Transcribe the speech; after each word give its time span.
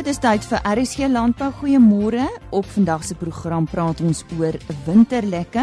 Dit 0.00 0.14
is 0.14 0.20
tyd 0.22 0.46
vir 0.48 0.62
RSG 0.64 1.10
Landbou. 1.12 1.50
Goeiemôre. 1.58 2.24
Op 2.56 2.64
vandag 2.72 3.02
se 3.04 3.12
program 3.20 3.66
praat 3.68 3.98
ons 4.00 4.22
oor 4.38 4.56
winterlekke. 4.86 5.60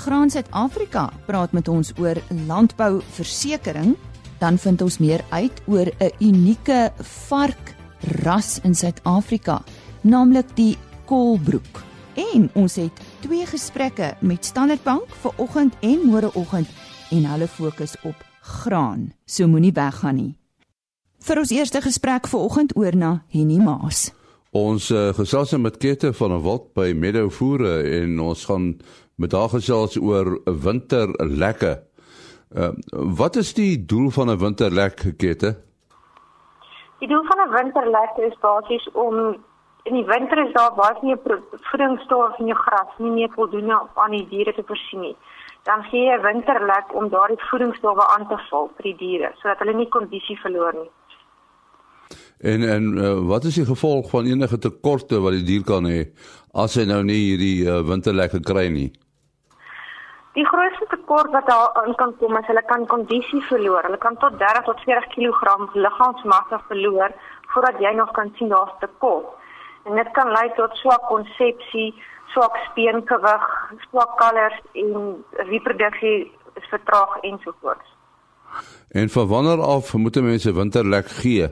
Graan 0.00 0.30
Suid-Afrika 0.30 1.04
praat 1.28 1.54
met 1.54 1.68
ons 1.70 1.92
oor 2.02 2.18
landbouversekering. 2.48 3.92
Dan 4.42 4.58
vind 4.58 4.82
ons 4.82 4.98
meer 4.98 5.22
uit 5.30 5.62
oor 5.70 5.86
'n 5.86 6.10
unieke 6.18 6.90
varkras 6.98 8.58
in 8.66 8.74
Suid-Afrika, 8.74 9.62
naamlik 10.02 10.50
die 10.56 10.76
Kolbroek. 11.06 11.82
En 12.14 12.50
ons 12.54 12.74
het 12.74 13.00
twee 13.20 13.46
gesprekke 13.46 14.16
met 14.20 14.44
Standard 14.44 14.82
Bank 14.82 15.06
vir 15.22 15.32
oggend 15.36 15.74
en 15.80 15.98
môreoggend 16.10 16.68
en 17.10 17.24
hulle 17.24 17.48
fokus 17.48 17.94
op 18.02 18.16
graan. 18.40 19.12
So 19.26 19.46
moenie 19.46 19.72
weggaan 19.72 20.14
nie. 20.14 20.39
Vir 21.20 21.36
ons 21.36 21.50
eerste 21.52 21.80
gesprek 21.84 22.26
vanoggend 22.32 22.70
oor 22.80 22.96
na 22.96 23.10
Henny 23.28 23.58
Maas. 23.60 24.08
Ons 24.56 24.86
uh, 24.90 25.10
gesels 25.12 25.52
met 25.60 25.76
Kette 25.76 26.14
van 26.16 26.32
'n 26.32 26.42
Wald 26.42 26.72
by 26.74 26.94
Meadowvoere 26.96 27.74
en 28.00 28.20
ons 28.20 28.44
gaan 28.48 28.80
met 29.20 29.32
haar 29.32 29.52
gesels 29.52 29.98
oor 30.00 30.40
winterlekke. 30.46 31.82
Uh, 32.56 32.72
wat 33.20 33.36
is 33.36 33.52
die 33.54 33.84
doel 33.84 34.08
van 34.10 34.30
'n 34.30 34.38
winterlek 34.38 34.96
Kette? 35.18 35.60
Die 36.98 37.08
doel 37.08 37.24
van 37.28 37.38
'n 37.44 37.52
winterlek 37.52 38.16
is 38.16 38.40
basies 38.40 38.88
om 38.92 39.36
in 39.84 39.94
die 39.94 40.04
winter 40.04 40.38
is 40.46 40.52
daar 40.52 40.74
baie 40.74 40.96
nie 41.02 41.16
voedingsstowwe 41.70 42.34
in 42.38 42.46
jou 42.46 42.58
gras 42.58 42.96
nie 42.98 43.10
meer 43.10 43.30
voldoende 43.36 43.76
aan 43.94 44.10
die 44.10 44.28
diere 44.28 44.54
te 44.54 44.64
voorsien 44.66 45.00
nie. 45.00 45.16
Dan 45.68 45.82
gee 45.82 46.04
jy 46.04 46.16
'n 46.16 46.22
winterlek 46.22 46.94
om 46.94 47.08
daardie 47.08 47.44
voedingsstowwe 47.50 48.06
aan 48.06 48.26
te 48.28 48.38
vul 48.48 48.70
vir 48.76 48.82
die 48.82 48.96
diere 48.96 49.32
sodat 49.36 49.58
hulle 49.58 49.74
nie 49.74 49.88
kondisie 49.88 50.40
verloor 50.40 50.72
nie. 50.72 50.90
En 52.40 52.62
en 52.62 52.84
uh, 52.96 53.18
wat 53.28 53.44
is 53.44 53.54
die 53.54 53.66
gevolg 53.68 54.10
van 54.10 54.24
enige 54.24 54.58
tekorte 54.58 55.20
wat 55.20 55.36
die 55.36 55.44
dier 55.44 55.64
kan 55.64 55.84
hê 55.84 56.06
as 56.56 56.74
hy 56.80 56.86
nou 56.88 57.02
nie 57.04 57.18
hierdie 57.18 57.66
uh, 57.68 57.82
winterlekke 57.84 58.40
kry 58.40 58.70
nie? 58.72 58.88
Die 60.38 60.46
grootste 60.48 60.88
tekort 60.88 61.34
wat 61.36 61.46
daar 61.50 61.76
in 61.84 61.94
kan 62.00 62.14
kom 62.16 62.38
is 62.40 62.48
hulle 62.48 62.62
kan 62.64 62.86
kondisie 62.86 63.42
verloor. 63.50 63.84
Hulle 63.84 64.00
kan 64.00 64.16
tot 64.24 64.38
30 64.40 64.64
tot 64.70 64.80
40 64.86 65.12
kg 65.12 65.76
liggaamsmassa 65.84 66.62
verloor 66.70 67.12
voordat 67.52 67.80
jy 67.84 67.92
nog 67.98 68.10
kan 68.16 68.32
sien 68.38 68.48
daar's 68.48 68.72
tekort. 68.80 69.36
En 69.84 69.96
dit 70.00 70.10
kan 70.16 70.32
lei 70.32 70.48
tot 70.56 70.76
swak 70.80 71.08
konsepsie, 71.12 71.92
swak 72.32 72.56
speenkewig, 72.70 73.48
swak 73.90 74.16
kalvers 74.20 74.60
en 74.72 75.24
reproduksie 75.50 76.30
is 76.56 76.68
vertraag 76.72 77.18
ensovoorts. 77.20 77.96
En 78.88 79.08
van 79.08 79.28
wanneer 79.28 79.60
af 79.60 79.94
moet 79.94 80.22
mense 80.22 80.52
winterlek 80.54 81.08
gee? 81.20 81.48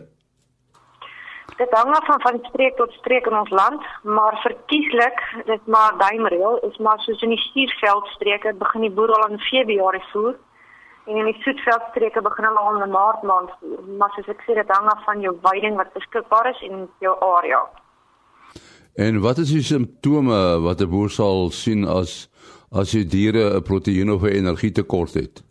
Dit 1.58 1.70
hang 1.70 1.94
af 1.94 2.06
van 2.06 2.20
van 2.20 2.38
streek 2.48 2.76
tot 2.76 2.92
streek 2.92 3.26
in 3.26 3.36
ons 3.38 3.50
land, 3.50 3.82
maar 4.02 4.38
verkieslik, 4.42 5.18
dit 5.46 5.66
maar 5.66 5.94
duimreël, 5.98 6.58
is 6.70 6.76
maar 6.78 7.00
soos 7.00 7.22
in 7.22 7.34
die 7.34 7.44
stuurveldstreke 7.48 8.52
begin 8.60 8.86
die 8.86 8.94
boer 8.98 9.10
al 9.16 9.30
in 9.30 9.40
Februarie 9.50 10.04
voer 10.12 10.36
en 11.08 11.16
in 11.16 11.24
die 11.24 11.40
soetveldstreke 11.42 12.22
begin 12.22 12.46
hulle 12.46 12.62
al 12.62 12.82
in 12.82 12.94
Maart 12.94 13.22
maand 13.22 13.50
voer. 13.58 13.82
Maar 13.98 14.14
soos 14.14 14.30
ek 14.30 14.44
sê, 14.46 14.54
dit 14.60 14.70
hang 14.76 14.86
af 14.92 15.02
van 15.08 15.24
jou 15.24 15.34
veiding 15.48 15.74
wat 15.80 15.90
beskikbaar 15.96 16.50
is 16.52 16.62
en 16.68 16.86
jou 17.02 17.16
area. 17.32 17.64
En 18.94 19.18
wat 19.26 19.42
is 19.42 19.50
die 19.54 19.64
simptome 19.66 20.38
wat 20.62 20.80
'n 20.80 20.90
boer 20.94 21.10
sal 21.10 21.50
sien 21.50 21.84
as 21.88 22.28
as 22.70 22.90
sy 22.90 23.02
diere 23.02 23.44
'n 23.56 23.62
proteïen 23.62 24.14
of 24.14 24.22
'n 24.22 24.38
energie 24.42 24.72
tekort 24.72 25.14
het? 25.14 25.42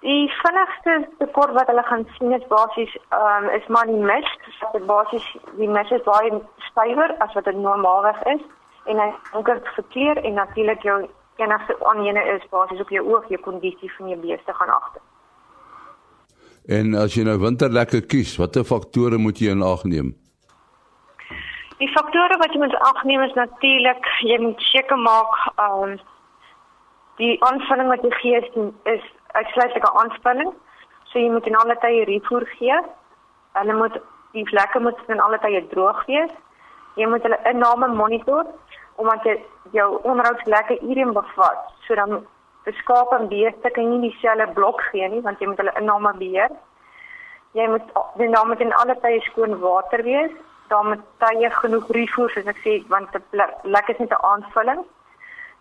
Die 0.00 0.30
vinnigste 0.32 1.08
tekort 1.18 1.52
wat 1.52 1.68
hulle 1.68 1.82
gaan 1.84 2.06
sien 2.16 2.32
is 2.32 2.46
basies 2.48 2.92
ehm 3.12 3.44
um, 3.44 3.50
is 3.56 3.66
maar 3.68 3.86
die 3.86 4.04
mis, 4.10 4.28
dat 4.60 4.72
dit 4.72 4.86
basies 4.86 5.26
die 5.58 5.68
mis 5.68 5.90
is 5.90 6.06
baie 6.06 6.40
stywer 6.70 7.12
as 7.18 7.34
wat 7.36 7.44
dit 7.44 7.56
normaalweg 7.56 8.22
is 8.32 8.40
en 8.88 9.02
hy 9.02 9.10
donker 9.32 9.60
verkleur 9.74 10.22
en 10.24 10.40
natuurlik 10.40 10.82
jou 10.88 10.96
enigste 11.36 11.76
aanjene 11.92 12.24
is 12.36 12.48
basies 12.54 12.80
op 12.80 12.88
jou 12.96 13.04
oog, 13.12 13.28
jou 13.28 13.40
kondisie 13.44 13.92
van 13.98 14.08
jou 14.08 14.18
beeste 14.24 14.56
gaan 14.56 14.72
agter. 14.78 15.04
En 16.78 16.96
as 17.04 17.14
jy 17.16 17.26
nou 17.28 17.36
winterlekke 17.44 18.00
kies, 18.00 18.34
watter 18.40 18.64
faktore 18.64 19.20
moet 19.20 19.40
jy 19.40 19.52
in 19.52 19.64
ag 19.64 19.84
neem? 19.84 20.14
Die 21.80 21.92
faktore 21.92 22.40
wat 22.40 22.52
jy 22.52 22.64
moet 22.64 22.80
agneem 22.88 23.22
is 23.28 23.36
natuurlik 23.36 24.12
jy 24.24 24.40
moet 24.48 24.68
seker 24.72 24.96
maak 24.96 25.38
ehm 25.54 25.84
um, 25.84 25.96
die 27.20 27.34
aanvulling 27.44 27.88
wat 27.92 28.04
jy 28.04 28.10
gee 28.16 28.38
is, 28.40 28.54
is 28.88 29.08
uitsluitlike 29.32 29.92
aanspanning. 30.02 30.52
So 31.10 31.18
jy 31.18 31.30
moet 31.30 31.46
in 31.46 31.56
alle 31.56 31.76
tye 31.82 32.04
refoer 32.04 32.46
gee. 32.58 32.76
Hulle 33.58 33.74
moet 33.74 34.00
die 34.32 34.46
vlekke 34.46 34.80
moet 34.80 34.98
in 35.08 35.20
alle 35.20 35.38
tye 35.42 35.62
droog 35.72 36.04
wees. 36.06 36.32
Jy 36.98 37.06
moet 37.10 37.22
hulle 37.26 37.40
inname 37.50 37.88
monitor 37.94 38.46
omdat 39.00 39.24
jy 39.24 39.36
jou 39.72 39.88
onderhoudslekke 40.04 40.76
hierin 40.82 41.14
bevat. 41.16 41.60
So 41.86 41.94
dan 41.94 42.26
beskaap 42.64 43.12
en 43.16 43.28
beeste 43.30 43.70
kan 43.70 43.88
nie 43.90 44.10
dieselfde 44.10 44.52
blok 44.54 44.82
gee 44.90 45.08
nie 45.08 45.22
want 45.26 45.40
jy 45.40 45.48
moet 45.48 45.62
hulle 45.62 45.76
inname 45.80 46.12
beheer. 46.18 46.52
Jy 47.58 47.66
moet 47.72 47.90
die 48.20 48.28
name 48.30 48.58
in 48.60 48.72
alle 48.82 48.94
tye 49.02 49.20
skoon 49.26 49.58
water 49.64 50.04
wees. 50.06 50.30
Daar 50.68 50.86
moet 50.86 51.02
tye 51.24 51.50
genoeg 51.50 51.88
refoer 51.96 52.30
soos 52.30 52.50
ek 52.52 52.60
sê 52.64 52.78
want 52.92 53.16
die 53.16 53.46
lekker 53.76 53.96
is 53.96 54.02
net 54.04 54.12
'n 54.12 54.24
aanvulling. 54.32 54.84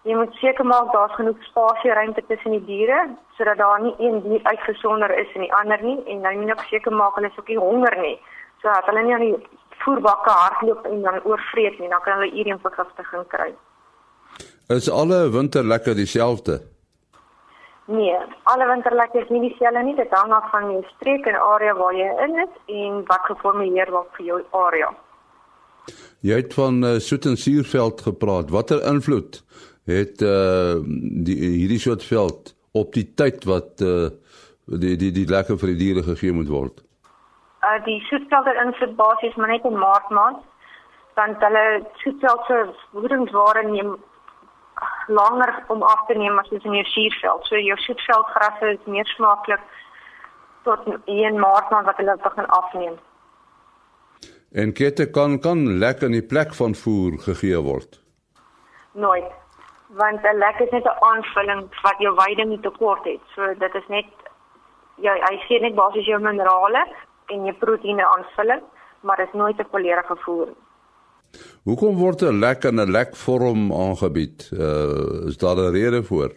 Jy 0.08 0.16
moet 0.16 0.36
seker 0.40 0.66
maak 0.66 0.94
daar's 0.94 1.16
genoeg 1.20 1.40
spasie 1.44 1.92
ruimte 1.92 2.24
tussen 2.28 2.56
die 2.56 2.66
diere 2.66 3.00
sodat 3.38 3.58
daar 3.60 3.82
nie 3.84 3.96
een 4.00 4.22
dier 4.24 4.44
uitgesonder 4.44 5.12
is 5.20 5.34
en 5.36 5.44
die 5.44 5.54
ander 5.54 5.82
nie 5.84 5.98
en 6.06 6.22
dan 6.24 6.40
moet 6.40 6.54
jy 6.56 6.68
seker 6.70 6.96
maak 6.96 7.16
hulle 7.20 7.28
is 7.28 7.40
ook 7.40 7.52
nie 7.52 7.60
honger 7.60 7.98
nie 8.02 8.16
sodat 8.62 8.88
hulle 8.88 9.04
nie 9.04 9.14
aan 9.14 9.26
die 9.26 9.36
voerbakke 9.84 10.32
hardloop 10.42 10.86
en 10.86 11.02
dan 11.02 11.20
oorvreet 11.24 11.80
nie 11.80 11.90
dan 11.92 12.04
kan 12.06 12.20
hulle 12.20 12.32
urium 12.32 12.60
vergiftiging 12.64 13.28
kry. 13.34 13.52
Is 14.76 14.90
alle 14.90 15.20
winterlekke 15.34 15.96
dieselfde? 15.98 16.60
Nee, 17.90 18.18
alle 18.44 18.68
winterlekke 18.70 19.24
is 19.24 19.30
nie 19.34 19.42
dieselfde 19.48 19.84
nie. 19.84 19.96
Dit 19.98 20.12
hang 20.14 20.34
af 20.34 20.50
van 20.52 20.68
die 20.70 20.84
streek 20.96 21.26
en 21.26 21.40
area 21.42 21.76
waar 21.76 21.96
jy 21.98 22.10
in 22.26 22.36
is 22.46 22.58
en 22.80 23.00
wat 23.10 23.26
geformuleer 23.32 23.92
word 23.96 24.12
vir 24.18 24.26
jou 24.32 24.42
area. 24.64 24.92
Jy 26.22 26.38
het 26.44 26.54
van 26.54 26.84
uh, 26.84 26.98
soet 27.02 27.26
en 27.26 27.38
suurveld 27.40 28.02
gepraat. 28.06 28.52
Watter 28.54 28.84
invloed 28.86 29.42
het 29.90 30.22
uh 30.22 30.78
die 31.26 31.38
hierdie 31.38 31.80
soort 31.80 32.04
veld 32.06 32.54
op 32.72 32.94
die 32.94 33.08
tyd 33.16 33.46
wat 33.50 33.82
uh 33.82 34.10
die 34.66 34.96
die 35.02 35.12
die 35.12 35.26
lekker 35.30 35.58
vir 35.58 35.74
die 35.74 35.82
diere 35.84 36.04
gegee 36.04 36.36
moet 36.36 36.52
word. 36.54 36.84
Uh 37.66 37.80
die 37.86 38.00
soetvelde 38.10 38.54
insit 38.66 38.96
basies 39.00 39.36
maar 39.36 39.54
net 39.54 39.66
in 39.66 39.82
maart 39.86 40.10
maand 40.10 40.46
want 41.20 41.42
hulle 41.44 41.66
soetvelde 42.04 42.60
voedingsware 42.92 43.66
neem 43.68 43.98
langer 45.08 45.52
om 45.68 45.82
af 45.84 46.06
te 46.08 46.16
neem 46.16 46.38
as 46.40 46.52
in 46.52 46.78
jou 46.78 46.86
suurveld. 46.94 47.46
So 47.50 47.58
jou 47.58 47.78
soetveldgrasse 47.78 48.72
is 48.76 48.86
meer 48.86 49.10
smaaklik 49.16 49.66
tot 50.64 50.88
in 51.06 51.40
maart 51.40 51.70
maand 51.74 51.90
wat 51.90 51.98
hulle 51.98 52.16
begin 52.24 52.48
afneem. 52.62 52.96
En 54.52 54.74
kette 54.74 55.10
kan 55.12 55.40
kan 55.40 55.68
lekker 55.82 56.08
in 56.08 56.22
die 56.22 56.30
plek 56.36 56.56
van 56.62 56.76
voer 56.76 57.20
gegee 57.26 57.60
word. 57.66 58.02
Nooit 58.94 59.39
want 59.98 60.22
'n 60.24 60.38
lek 60.38 60.60
is 60.60 60.72
net 60.72 60.86
'n 60.86 61.00
aanvulling 61.12 61.62
wat 61.82 61.98
jou 61.98 62.16
veiding 62.16 62.62
tekort 62.62 63.04
het. 63.06 63.22
So 63.36 63.54
dit 63.54 63.76
is 63.76 63.88
net 63.88 64.06
jy 64.96 65.16
hy 65.30 65.38
gee 65.48 65.60
net 65.60 65.76
basies 65.76 66.06
jou 66.06 66.20
minerale 66.20 66.88
en 67.28 67.46
jou 67.46 67.56
proteïene 67.56 68.06
aanvulling, 68.06 68.62
maar 69.02 69.18
dit 69.18 69.28
is 69.28 69.34
nooit 69.34 69.60
'n 69.60 69.72
volledige 69.72 70.16
voer 70.16 70.46
nie. 70.46 70.64
Hoekom 71.64 71.98
word 71.98 72.22
'n 72.22 72.40
lek 72.40 72.64
in 72.64 72.80
'n 72.80 72.92
lekvorm 72.92 73.72
aangebied? 73.72 74.50
Uh 74.54 75.28
is 75.30 75.38
daar 75.38 75.56
'n 75.56 75.72
rede 75.72 76.04
vir? 76.04 76.32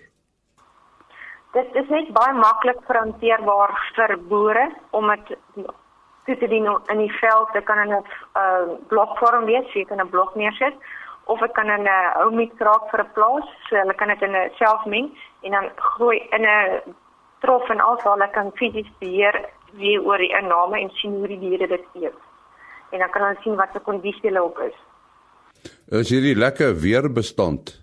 Dit 1.53 1.69
is 1.75 1.89
net 1.89 2.13
baie 2.13 2.33
maklik 2.33 2.81
verhanteerbaar 2.87 3.93
vir 3.95 4.19
boere 4.29 4.67
om 4.91 5.07
dit 5.09 5.37
toe 6.25 6.37
te 6.39 6.49
dien 6.49 6.81
in 6.87 6.99
die 6.99 7.13
veld. 7.21 7.53
Dit 7.53 7.65
kan 7.65 7.79
in 7.79 7.93
'n 7.93 8.05
uh 8.43 8.65
blokvorm 8.89 9.45
wees, 9.45 9.73
jy 9.73 9.85
kan 9.85 10.01
'n 10.01 10.09
blok 10.09 10.35
neersit 10.35 10.75
of 11.27 11.43
ek 11.43 11.53
kan 11.55 11.71
in 11.71 11.85
'n 11.85 12.25
ou 12.25 12.31
mix 12.31 12.53
raak 12.59 12.91
vir 12.91 13.01
'n 13.01 13.13
plaas, 13.15 13.47
so 13.69 13.77
hulle 13.77 13.95
kan 13.95 14.09
dit 14.09 14.23
in 14.23 14.35
'n 14.37 14.51
selfmeng 14.59 15.09
en 15.43 15.51
dan 15.51 15.71
gooi 15.77 16.19
in 16.31 16.45
'n 16.45 16.81
trof 17.41 17.69
en 17.71 17.81
alsa 17.81 18.11
hulle 18.11 18.31
kan 18.31 18.53
fisies 18.55 18.91
beheer 18.99 19.37
wie 19.73 19.99
oor 20.01 20.19
die 20.19 20.35
inname 20.41 20.81
en 20.81 20.91
sien 20.91 21.19
hoe 21.19 21.29
die 21.29 21.39
diere 21.39 21.67
dit 21.67 21.85
eet. 21.95 22.19
En 22.91 22.99
dan 22.99 23.11
kan 23.11 23.29
ons 23.29 23.43
sien 23.43 23.57
wat 23.57 23.69
se 23.73 23.81
kondisie 23.81 24.29
hulle 24.29 24.43
op 24.43 24.59
is. 24.59 24.77
Is 26.01 26.11
hierdie 26.11 26.37
lekker 26.37 26.75
weerbestand? 26.81 27.81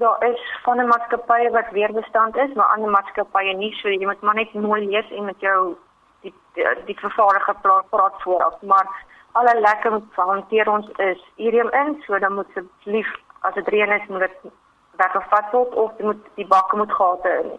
Daar 0.00 0.24
is 0.24 0.40
van 0.64 0.80
'n 0.80 0.86
maatskappy 0.86 1.50
wat 1.50 1.70
weerbestand 1.70 2.36
is, 2.36 2.52
maar 2.54 2.72
ander 2.74 2.90
maatskappye 2.90 3.54
nie, 3.54 3.72
so 3.74 3.88
jy 3.88 4.06
moet 4.06 4.20
maar 4.20 4.34
net 4.34 4.52
mooi 4.52 4.86
lees 4.86 5.10
en 5.10 5.24
met 5.24 5.40
jou 5.40 5.76
die 6.22 6.34
die, 6.54 6.64
die 6.84 6.98
vervaardiger 6.98 7.56
praat 7.90 8.22
vooraf, 8.22 8.62
maar 8.62 8.86
alle 9.32 9.60
lekker 9.60 10.00
hanteer 10.16 10.68
ons 10.68 10.86
is 10.98 11.20
urium 11.36 11.70
in, 11.82 11.96
so 12.06 12.18
dan 12.18 12.34
moet 12.34 12.48
asseblief 12.54 13.10
as 13.46 13.54
dit 13.54 13.68
reën 13.68 13.92
is, 13.96 14.08
moet 14.08 14.26
dit 14.26 14.52
weggevat 15.00 15.52
word 15.52 15.74
of 15.74 15.92
dit 15.96 16.06
moet 16.06 16.24
die 16.36 16.46
bakke 16.46 16.76
moet 16.76 16.92
gate 16.92 17.36
in. 17.42 17.52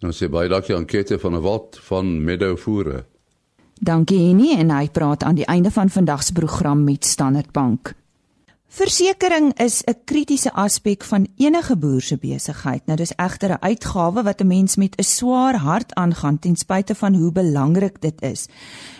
Nou 0.00 0.12
sê 0.16 0.30
baie 0.32 0.48
dankie 0.48 0.76
aan 0.76 0.88
Kette 0.88 1.18
van 1.18 1.34
'n 1.36 1.42
wat 1.42 1.78
van 1.88 2.24
Meadowvoere. 2.24 3.04
Dankie 3.80 4.18
Henny 4.26 4.58
en 4.60 4.70
hy 4.70 4.88
praat 4.88 5.22
aan 5.22 5.34
die 5.34 5.46
einde 5.46 5.70
van 5.70 5.88
vandag 5.88 6.22
se 6.22 6.32
program 6.32 6.84
met 6.84 7.04
Standard 7.04 7.52
Bank. 7.52 7.92
Versekering 8.70 9.50
is 9.58 9.82
'n 9.82 9.98
kritiese 10.04 10.52
aspek 10.52 11.02
van 11.04 11.26
enige 11.36 11.76
boer 11.76 12.00
se 12.00 12.16
besigheid. 12.16 12.86
Nou 12.86 12.96
dis 12.96 13.12
egter 13.16 13.50
'n 13.50 13.60
uitgawe 13.60 14.22
wat 14.22 14.40
'n 14.40 14.46
mens 14.46 14.76
met 14.76 14.96
'n 14.96 15.02
swaar 15.02 15.56
hart 15.56 15.94
aangaan 15.94 16.38
ten 16.38 16.56
spyte 16.56 16.94
van 16.94 17.14
hoe 17.14 17.32
belangrik 17.32 18.00
dit 18.00 18.22
is. 18.22 18.46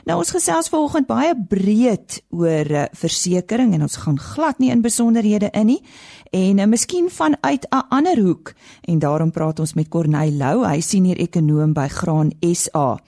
Nou 0.04 0.18
ons 0.18 0.30
gesels 0.30 0.68
vanoggend 0.68 1.06
baie 1.06 1.34
breed 1.48 2.22
oor 2.30 2.70
uh, 2.70 2.84
versekering 2.92 3.74
en 3.74 3.82
ons 3.82 3.96
gaan 3.96 4.18
glad 4.18 4.58
nie 4.58 4.70
in 4.70 4.80
besonderhede 4.80 5.50
in 5.50 5.66
nie 5.66 5.82
en 6.30 6.58
uh, 6.58 6.66
miskien 6.66 7.10
vanuit 7.10 7.66
'n 7.70 7.86
ander 7.88 8.18
hoek 8.18 8.52
en 8.84 8.98
daarom 8.98 9.30
praat 9.30 9.58
ons 9.58 9.74
met 9.74 9.88
Corneil 9.88 10.32
Lou, 10.32 10.66
hy 10.66 10.80
senior 10.80 11.16
ekonoom 11.16 11.72
by 11.72 11.88
Graan 11.88 12.30
SA. 12.40 12.98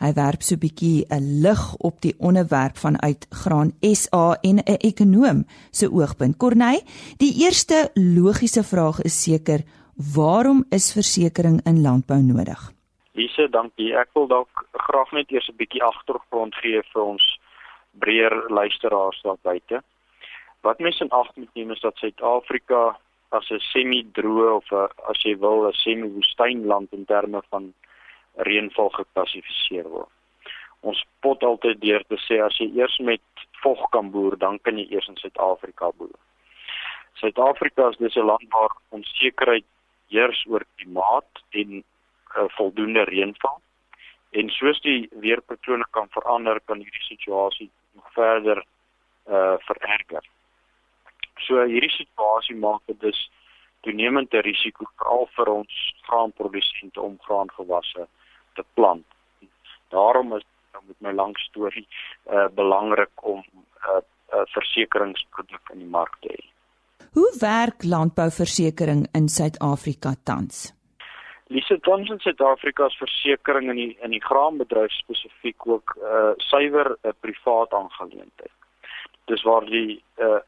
Hy 0.00 0.12
werp 0.12 0.42
so 0.42 0.54
'n 0.54 0.58
bietjie 0.58 1.06
'n 1.08 1.40
lig 1.42 1.76
op 1.76 2.00
die 2.00 2.14
onderwerp 2.18 2.76
vanuit 2.76 3.26
Graan 3.30 3.72
SA 3.80 4.36
en 4.42 4.58
'n 4.58 4.78
ekonoom 4.78 5.44
se 5.70 5.90
oogpunt. 5.92 6.36
Corneil, 6.36 6.82
die 7.16 7.34
eerste 7.44 7.90
logiese 7.94 8.62
vraag 8.62 9.02
is 9.02 9.22
seker, 9.22 9.60
waarom 10.14 10.64
is 10.70 10.92
versekerings 10.92 11.62
in 11.64 11.82
landbou 11.82 12.22
nodig? 12.22 12.72
Lise, 13.12 13.48
dankie. 13.50 13.92
Ek 13.94 14.08
wil 14.14 14.26
dalk 14.26 14.66
graag 14.72 15.12
net 15.12 15.30
eers 15.30 15.48
'n 15.48 15.56
bietjie 15.56 15.82
agtergrond 15.82 16.54
gee 16.54 16.82
vir 16.92 17.02
ons 17.02 17.38
breër 17.92 18.48
luisteraars 18.48 19.22
daar 19.22 19.38
buite. 19.42 19.82
Wat 20.62 20.78
mense 20.78 21.04
in 21.04 21.10
ag 21.10 21.30
moet 21.34 21.54
neem 21.54 21.70
is 21.70 21.80
dat 21.80 21.96
Suid-Afrika 21.96 22.96
as 23.28 23.50
'n 23.50 23.58
semi-droë 23.58 24.50
of 24.56 24.72
a, 24.72 24.88
as 25.10 25.22
jy 25.22 25.34
wil 25.38 25.66
'n 25.68 25.72
semi-woestynland 25.72 26.92
in 26.92 27.04
terme 27.04 27.42
van 27.50 27.72
reënval 28.36 28.90
geklassifiseer 28.90 29.88
word. 29.88 30.12
Ons 30.80 31.04
pot 31.20 31.42
altyd 31.42 31.80
deur 31.80 32.04
te 32.08 32.18
sê 32.26 32.40
as 32.44 32.58
jy 32.58 32.68
eers 32.78 32.98
met 32.98 33.22
vog 33.62 33.90
kan 33.90 34.10
boer, 34.10 34.38
dan 34.38 34.58
kan 34.58 34.78
jy 34.78 34.86
eers 34.90 35.08
in 35.08 35.16
Suid-Afrika 35.16 35.90
boer. 35.96 36.18
Suid-Afrika 37.14 37.88
is 37.88 37.96
dis 37.96 38.16
'n 38.16 38.26
land 38.26 38.48
waar 38.50 38.76
onsekerheid 38.88 39.64
heers 40.08 40.44
oor 40.46 40.64
klimaat 40.76 41.32
en 41.50 41.84
uh, 42.36 42.48
voldoende 42.48 43.04
reënval. 43.04 43.60
En 44.30 44.48
soos 44.50 44.80
die 44.80 45.08
weerpatrone 45.10 45.86
kan 45.90 46.08
verander, 46.10 46.60
kan 46.64 46.78
hierdie 46.78 47.08
situasie 47.08 47.70
nog 47.94 48.12
verder 48.12 48.64
uh 49.28 49.54
vererger. 49.58 49.91
So 51.52 51.60
hierdie 51.68 51.92
situasie 51.92 52.54
maak 52.56 52.80
dit 52.88 52.96
dus 53.04 53.18
toenemend 53.84 54.32
'n 54.32 54.44
risiko 54.46 54.86
veral 54.96 55.26
vir 55.36 55.48
ons 55.52 55.72
graanprodusente 56.08 57.00
om 57.00 57.18
graangewasse 57.26 58.06
te 58.54 58.64
plant. 58.74 59.04
Daarom 59.90 60.32
is 60.36 60.44
nou 60.72 60.82
met 60.86 61.00
my 61.00 61.12
lang 61.12 61.36
storie 61.38 61.86
uh 62.32 62.48
belangrik 62.60 63.24
om 63.34 63.40
'n 63.40 63.64
uh, 63.88 64.00
uh, 64.32 64.44
versekeringsproduk 64.54 65.64
in 65.72 65.78
die 65.78 65.92
mark 65.98 66.14
te 66.20 66.28
hê. 66.36 66.44
Hoe 67.12 67.32
werk 67.40 67.84
landbouversekering 67.84 69.08
in 69.12 69.28
Suid-Afrika 69.28 70.14
tans? 70.24 70.72
Lise 71.48 71.80
Thomson 71.80 72.18
Suid-Afrika 72.18 72.88
se 72.88 72.96
versekerings 72.96 73.70
in 73.70 73.76
die 73.76 73.96
in 74.00 74.10
die 74.10 74.24
graanbedryf 74.24 74.92
spesifiek 74.92 75.66
ook 75.66 75.96
uh 76.00 76.32
suiwer 76.36 76.88
'n 76.90 77.08
uh, 77.08 77.12
privaat 77.20 77.72
aangeleentheid. 77.72 78.56
Dis 79.24 79.42
waar 79.42 79.64
die 79.64 80.02
uh 80.16 80.40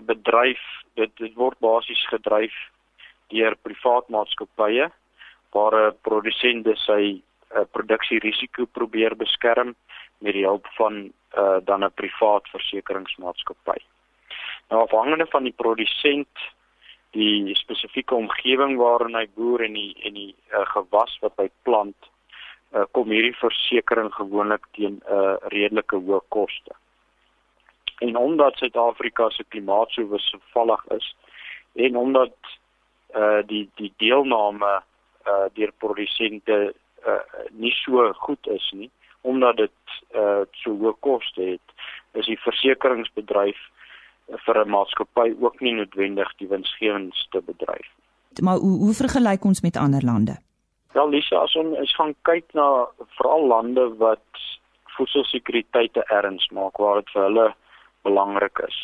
bedryf 0.00 0.62
dit 0.94 1.12
dit 1.16 1.34
word 1.34 1.58
basies 1.58 2.06
gedryf 2.10 2.54
deur 3.32 3.56
privaat 3.62 4.08
maatskappye 4.08 4.90
waar 5.56 5.74
'n 5.74 5.96
produsent 6.02 6.68
sy 6.86 7.22
uh, 7.54 7.64
produksierisiko 7.72 8.66
probeer 8.66 9.16
beskerm 9.16 9.74
met 10.18 10.32
die 10.32 10.44
hulp 10.44 10.66
van 10.78 11.12
uh 11.36 11.58
dan 11.64 11.84
'n 11.84 11.94
privaat 11.94 12.48
versekeringsmaatskappy. 12.48 13.78
Nou 14.68 14.82
afhangende 14.82 15.26
van 15.26 15.42
die 15.42 15.56
produsent 15.56 16.38
die 17.10 17.54
spesifieke 17.54 18.14
omgewing 18.14 18.76
waarin 18.76 19.14
hy 19.14 19.26
boer 19.34 19.64
en 19.64 19.72
die 19.72 19.94
en 20.04 20.14
die 20.14 20.34
uh, 20.52 20.66
gewas 20.74 21.18
wat 21.20 21.32
hy 21.36 21.48
plant 21.62 22.10
uh, 22.74 22.84
kom 22.92 23.10
hierdie 23.10 23.36
versekerings 23.40 24.14
gewoonlik 24.14 24.66
teen 24.72 25.00
'n 25.00 25.02
uh, 25.18 25.36
redelike 25.54 25.96
hoë 25.96 26.20
koste. 26.28 26.74
En 27.98 28.16
omdat 28.16 28.56
Suid-Afrika 28.56 29.30
se 29.30 29.44
klimaat 29.48 29.90
so 29.90 30.08
wisselvallig 30.08 30.84
is 30.96 31.16
en 31.74 31.96
omdat 31.96 32.34
uh 33.16 33.40
die 33.46 33.70
die 33.74 33.92
deelname 33.96 34.82
uh 35.26 35.46
deur 35.54 35.72
produsente 35.78 36.74
uh 37.06 37.20
nie 37.50 37.72
so 37.72 38.12
goed 38.12 38.46
is 38.46 38.72
nie 38.74 38.90
omdat 39.20 39.56
dit 39.56 39.80
uh 40.14 40.44
so 40.50 40.76
hoë 40.76 40.94
koste 41.00 41.42
het 41.42 41.74
is 42.12 42.26
die 42.26 42.40
versekeringsbedryf 42.40 43.58
vir 44.44 44.58
'n 44.64 44.70
maatskappy 44.70 45.34
ook 45.40 45.60
nie 45.60 45.74
noodwendig 45.74 46.32
die 46.36 46.48
winsgewendste 46.48 47.42
bedryf. 47.42 47.88
Maar 48.42 48.58
hoe 48.58 48.78
hoe 48.78 48.94
vergelyk 48.94 49.44
ons 49.44 49.60
met 49.60 49.76
ander 49.76 50.04
lande? 50.04 50.36
Wel, 50.92 51.08
Lisa, 51.08 51.36
as 51.36 51.56
ons 51.56 51.94
gaan 51.94 52.14
kyk 52.22 52.52
na 52.52 52.88
veral 53.18 53.46
lande 53.46 53.96
wat 53.96 54.28
voedselsekuriteit 54.96 55.96
erns 55.96 56.48
maak 56.48 56.76
waar 56.76 56.94
dit 56.94 57.10
vir 57.12 57.22
hulle 57.22 57.54
belangrik 58.08 58.58
is. 58.68 58.78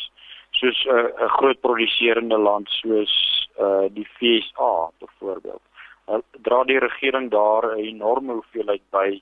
Soos 0.59 0.79
'n 0.85 0.89
uh, 0.95 1.29
groot 1.37 1.59
produserende 1.61 2.37
land 2.37 2.69
soos 2.69 3.13
uh 3.59 3.85
die 3.97 4.07
FSA 4.17 4.73
byvoorbeeld. 4.99 5.63
Uh, 6.07 6.21
dra 6.47 6.63
die 6.63 6.79
regering 6.79 7.31
daar 7.31 7.63
'n 7.75 7.79
enorme 7.79 8.33
hoeveelheid 8.33 8.83
by 8.91 9.21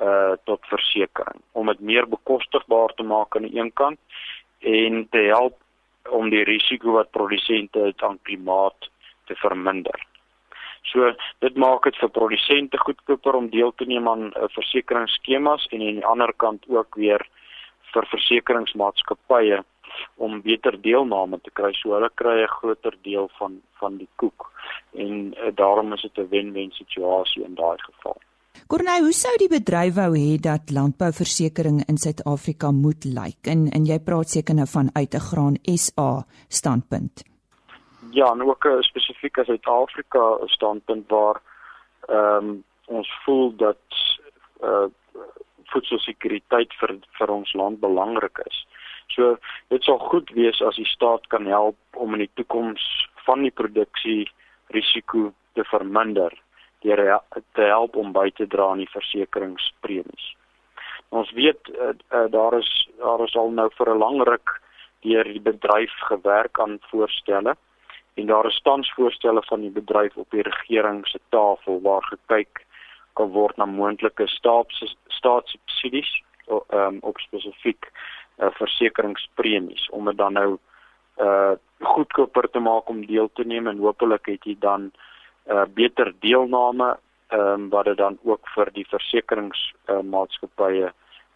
uh 0.00 0.32
tot 0.44 0.60
versekerings 0.72 1.44
om 1.52 1.66
dit 1.66 1.80
meer 1.80 2.08
bekostigbaar 2.08 2.94
te 2.94 3.02
maak 3.02 3.36
aan 3.36 3.48
die 3.48 3.60
een 3.60 3.72
kant 3.72 3.98
en 4.60 5.08
te 5.10 5.18
help 5.18 5.56
om 6.08 6.30
die 6.30 6.44
risiko 6.44 6.92
wat 6.92 7.10
produsente 7.10 7.78
het 7.78 8.02
aan 8.02 8.18
klimaat 8.22 8.88
te 9.24 9.34
verminder. 9.34 10.06
So 10.82 11.12
dit 11.44 11.56
maak 11.56 11.84
dit 11.84 11.98
vir 12.00 12.10
produsente 12.10 12.78
goedkoper 12.80 13.36
om 13.36 13.50
deel 13.52 13.72
te 13.76 13.84
neem 13.84 14.08
aan 14.08 14.30
uh, 14.30 14.48
versekeringsskemas 14.56 15.66
en 15.70 15.84
aan 15.84 16.00
die 16.00 16.06
ander 16.06 16.32
kant 16.36 16.64
ook 16.68 16.94
weer 16.94 17.26
vir 17.94 18.06
versekeringsmaatskappye 18.14 19.62
om 20.16 20.40
beter 20.42 20.76
deelname 20.82 21.40
te 21.44 21.50
kry 21.50 21.72
so 21.74 21.94
hulle 21.96 22.10
kry 22.14 22.42
'n 22.42 22.54
groter 22.60 22.96
deel 23.02 23.28
van 23.38 23.60
van 23.80 23.98
die 23.98 24.08
koek 24.16 24.50
en 24.94 25.34
uh, 25.34 25.52
daarom 25.54 25.92
is 25.92 26.02
dit 26.02 26.18
'n 26.18 26.28
wen-wen 26.30 26.70
situasie 26.70 27.44
in 27.44 27.54
daai 27.54 27.78
geval. 27.78 28.18
Corneil, 28.66 29.02
hoe 29.02 29.12
sou 29.12 29.32
die 29.38 29.48
bedryf 29.48 29.94
wou 29.94 30.12
hê 30.14 30.38
dat 30.38 30.70
landbouversekering 30.70 31.82
in 31.88 31.96
Suid-Afrika 31.96 32.70
moet 32.70 33.04
lyk? 33.04 33.40
En 33.52 33.68
en 33.76 33.84
jy 33.84 33.98
praat 33.98 34.28
seker 34.28 34.54
nou 34.54 34.66
van 34.66 34.90
uit 34.94 35.14
'n 35.14 35.26
graan 35.30 35.56
SA 35.64 36.24
standpunt. 36.48 37.24
Ja, 38.10 38.32
en 38.32 38.42
ook 38.42 38.64
'n 38.64 38.82
spesifieke 38.82 39.44
Suid-Afrika 39.44 40.38
standpunt 40.46 41.08
waar 41.08 41.42
ehm 42.08 42.48
um, 42.48 42.64
ons 42.86 43.08
voel 43.24 43.56
dat 43.56 43.82
eh 44.60 44.68
uh, 44.68 44.88
voedselsekuriteit 45.72 46.74
vir 46.80 46.96
vir 47.18 47.30
ons 47.30 47.54
land 47.54 47.80
belangrik 47.80 48.42
is. 48.46 48.64
So 49.14 49.36
dit 49.68 49.84
sou 49.84 49.98
goed 49.98 50.30
wees 50.36 50.62
as 50.62 50.76
die 50.76 50.88
staat 50.88 51.26
kan 51.28 51.46
help 51.46 51.78
om 51.96 52.14
in 52.14 52.24
die 52.26 52.34
toekoms 52.38 52.82
van 53.26 53.42
die 53.42 53.54
produksie 53.54 54.30
risiko 54.74 55.32
te 55.58 55.64
verminder 55.70 56.34
deur 56.84 57.02
te 57.58 57.66
help 57.66 57.96
om 57.96 58.12
by 58.12 58.30
te 58.36 58.46
dra 58.46 58.70
aan 58.72 58.84
die 58.84 58.92
versekeringspremies. 58.92 60.34
Ons 61.10 61.32
weet 61.34 61.72
uh, 61.74 61.90
uh, 62.14 62.26
daar 62.30 62.54
is 62.58 62.70
daar 63.00 63.24
is 63.24 63.34
al 63.36 63.50
nou 63.50 63.68
vir 63.76 63.90
'n 63.90 63.98
lang 63.98 64.22
ruk 64.28 64.60
deur 65.02 65.24
die 65.24 65.42
bedryf 65.42 65.92
gewerk 66.08 66.60
aan 66.60 66.78
voorstelle 66.90 67.56
en 68.14 68.26
daar 68.26 68.46
is 68.46 68.60
tans 68.62 68.92
voorstelle 68.92 69.42
van 69.42 69.60
die 69.60 69.70
bedryf 69.70 70.16
op 70.16 70.30
die 70.30 70.42
regering 70.42 71.06
se 71.08 71.20
tafel 71.28 71.80
waar 71.82 72.02
gekyk 72.02 72.64
kan 73.14 73.30
word 73.34 73.56
na 73.56 73.66
moontlike 73.66 74.26
staats 74.26 74.96
staatssubsidies 75.08 76.10
um, 76.50 76.98
op 77.00 77.18
spesifiek 77.18 77.90
uh, 78.38 78.50
versekeringspremies 78.58 79.88
om 79.90 80.04
dit 80.10 80.16
dan 80.16 80.32
nou 80.32 80.58
uh 81.20 81.56
goedkoper 81.80 82.50
te 82.52 82.60
maak 82.60 82.88
om 82.92 83.06
deel 83.06 83.30
te 83.34 83.44
neem 83.44 83.66
en 83.66 83.78
hopelik 83.80 84.26
het 84.28 84.44
jy 84.44 84.56
dan 84.60 84.90
uh, 85.48 85.64
beter 85.74 86.12
deelname 86.20 86.96
ehm 87.30 87.40
um, 87.40 87.68
wat 87.72 87.84
dit 87.84 87.96
dan 87.96 88.18
ook 88.22 88.48
vir 88.54 88.70
die 88.74 88.86
versekeringsmaatskappye 88.90 90.86
uh, 90.88 90.92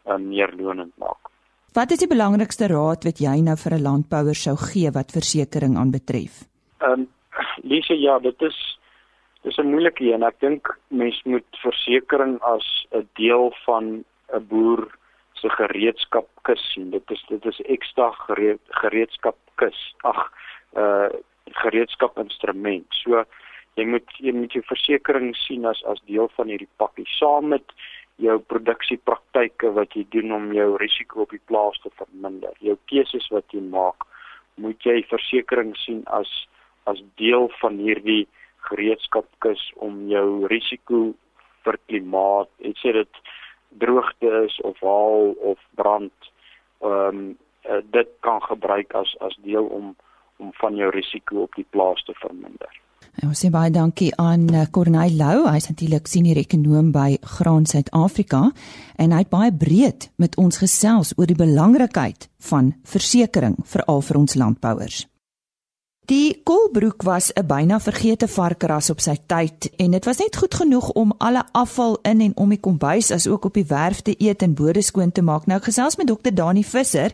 uh, 0.07 0.19
meer 0.19 0.52
lonend 0.59 0.93
maak. 0.99 1.31
Wat 1.75 1.90
is 1.90 1.99
die 2.02 2.11
belangrikste 2.11 2.66
raad 2.71 3.04
wat 3.09 3.21
jy 3.23 3.40
nou 3.43 3.57
vir 3.57 3.75
'n 3.75 3.83
landbouer 3.83 4.35
sou 4.35 4.57
gee 4.57 4.90
wat 4.90 5.12
versekerings 5.12 5.78
aanbetref? 5.78 6.45
Ehm 6.81 6.93
um, 6.93 7.09
Lise 7.62 7.95
ja, 7.99 8.19
dit 8.19 8.43
is 8.43 8.78
dis 9.44 9.56
'n 9.58 9.70
moeilike 9.70 10.04
een. 10.04 10.22
Ek 10.22 10.40
dink 10.40 10.68
mens 10.88 11.22
moet 11.24 11.60
versekerings 11.62 12.42
as 12.42 12.86
'n 12.92 13.08
deel 13.14 13.52
van 13.64 14.04
'n 14.32 14.46
boer 14.48 14.88
se 15.32 15.48
gereedskapkis 15.48 16.72
sien. 16.72 16.90
Dit 16.90 17.10
is 17.10 17.24
dit 17.28 17.44
is 17.46 17.60
ekstra 17.60 18.10
gereed, 18.10 18.60
gereedskapkis. 18.68 19.94
Ag, 20.02 20.32
uh 20.76 21.08
gereedskapinstrument. 21.44 22.86
So 22.90 23.24
jy 23.74 23.84
moet 23.86 24.08
jy 24.18 24.32
moet 24.32 24.52
jou 24.52 24.62
versekerings 24.66 25.46
sien 25.46 25.66
as 25.68 25.82
as 25.84 26.00
deel 26.08 26.30
van 26.36 26.48
hierdie 26.48 26.70
pakkie 26.76 27.06
saam 27.18 27.48
met 27.48 27.74
jou 28.22 28.38
produksiepraktyke 28.38 29.72
wat 29.74 29.94
jy 29.98 30.06
doen 30.14 30.32
om 30.32 30.52
jou 30.54 30.76
risiko 30.78 31.24
op 31.24 31.34
die 31.34 31.42
plaas 31.50 31.78
te 31.82 31.90
verminder. 31.98 32.54
Jou 32.62 32.76
keuses 32.90 33.26
wat 33.34 33.44
jy 33.52 33.60
maak, 33.60 34.06
moet 34.54 34.86
jy 34.86 35.02
versekerings 35.10 35.84
sien 35.84 36.04
as 36.06 36.30
as 36.90 37.00
deel 37.20 37.48
van 37.60 37.78
hierdie 37.80 38.26
gereedskapkis 38.68 39.62
om 39.87 40.06
jou 40.09 40.47
risiko 40.50 41.12
vir 41.64 41.78
klimaat, 41.88 42.50
et 42.61 42.76
sê 42.83 42.92
dit 42.97 43.23
droogte 43.80 44.30
is 44.44 44.56
of 44.68 44.80
haal 44.85 45.35
of 45.52 45.59
brand, 45.80 46.30
ehm 46.83 47.25
um, 47.25 47.25
dit 47.64 48.09
kan 48.21 48.42
gebruik 48.44 48.92
as 48.92 49.14
as 49.25 49.37
deel 49.42 49.64
om 49.64 49.94
om 50.37 50.50
van 50.61 50.75
jou 50.76 50.90
risiko 50.90 51.47
op 51.47 51.54
die 51.56 51.66
plaas 51.71 52.02
te 52.04 52.12
verminder. 52.21 52.80
En 53.23 53.30
ons 53.30 53.40
sê 53.44 53.50
baie 53.54 53.71
dankie 53.71 54.11
aan 54.18 54.49
eh, 54.50 54.66
Corneil 54.75 55.14
Lou, 55.18 55.47
hy's 55.47 55.68
natuurlik 55.71 56.11
senior 56.11 56.40
ekonom 56.40 56.90
by 56.94 57.14
Graan 57.37 57.66
Suid-Afrika 57.71 58.49
en 58.99 59.14
hy 59.14 59.23
het 59.23 59.30
baie 59.30 59.54
breed 59.54 60.09
met 60.18 60.35
ons 60.40 60.59
gesels 60.59 61.14
oor 61.16 61.30
die 61.30 61.38
belangrikheid 61.38 62.28
van 62.50 62.73
versekerings 62.83 63.71
veral 63.71 64.02
vir 64.02 64.21
ons 64.25 64.38
landbouers. 64.40 65.04
Die 66.04 66.40
kolbroek 66.44 67.02
was 67.02 67.32
'n 67.32 67.46
byna 67.46 67.80
vergete 67.80 68.28
varkras 68.28 68.90
op 68.90 69.00
sy 69.00 69.16
tyd 69.26 69.70
en 69.76 69.90
dit 69.90 70.04
was 70.04 70.18
net 70.18 70.37
goed 70.37 70.54
genoeg 70.54 70.90
om 70.90 71.14
alle 71.18 71.44
afval 71.52 71.99
in 72.02 72.20
en 72.20 72.32
om 72.37 72.49
die 72.49 72.61
kombuis 72.61 73.11
as 73.11 73.26
ook 73.26 73.44
op 73.44 73.54
die 73.54 73.64
werf 73.64 74.00
te 74.00 74.14
eet 74.18 74.42
en 74.42 74.54
bode 74.54 74.82
skoon 74.82 75.12
te 75.12 75.23
maak. 75.23 75.46
Nou 75.46 75.61
gesels 75.61 75.96
met 75.96 76.06
dokter 76.06 76.34
Dani 76.34 76.64
Visser. 76.64 77.12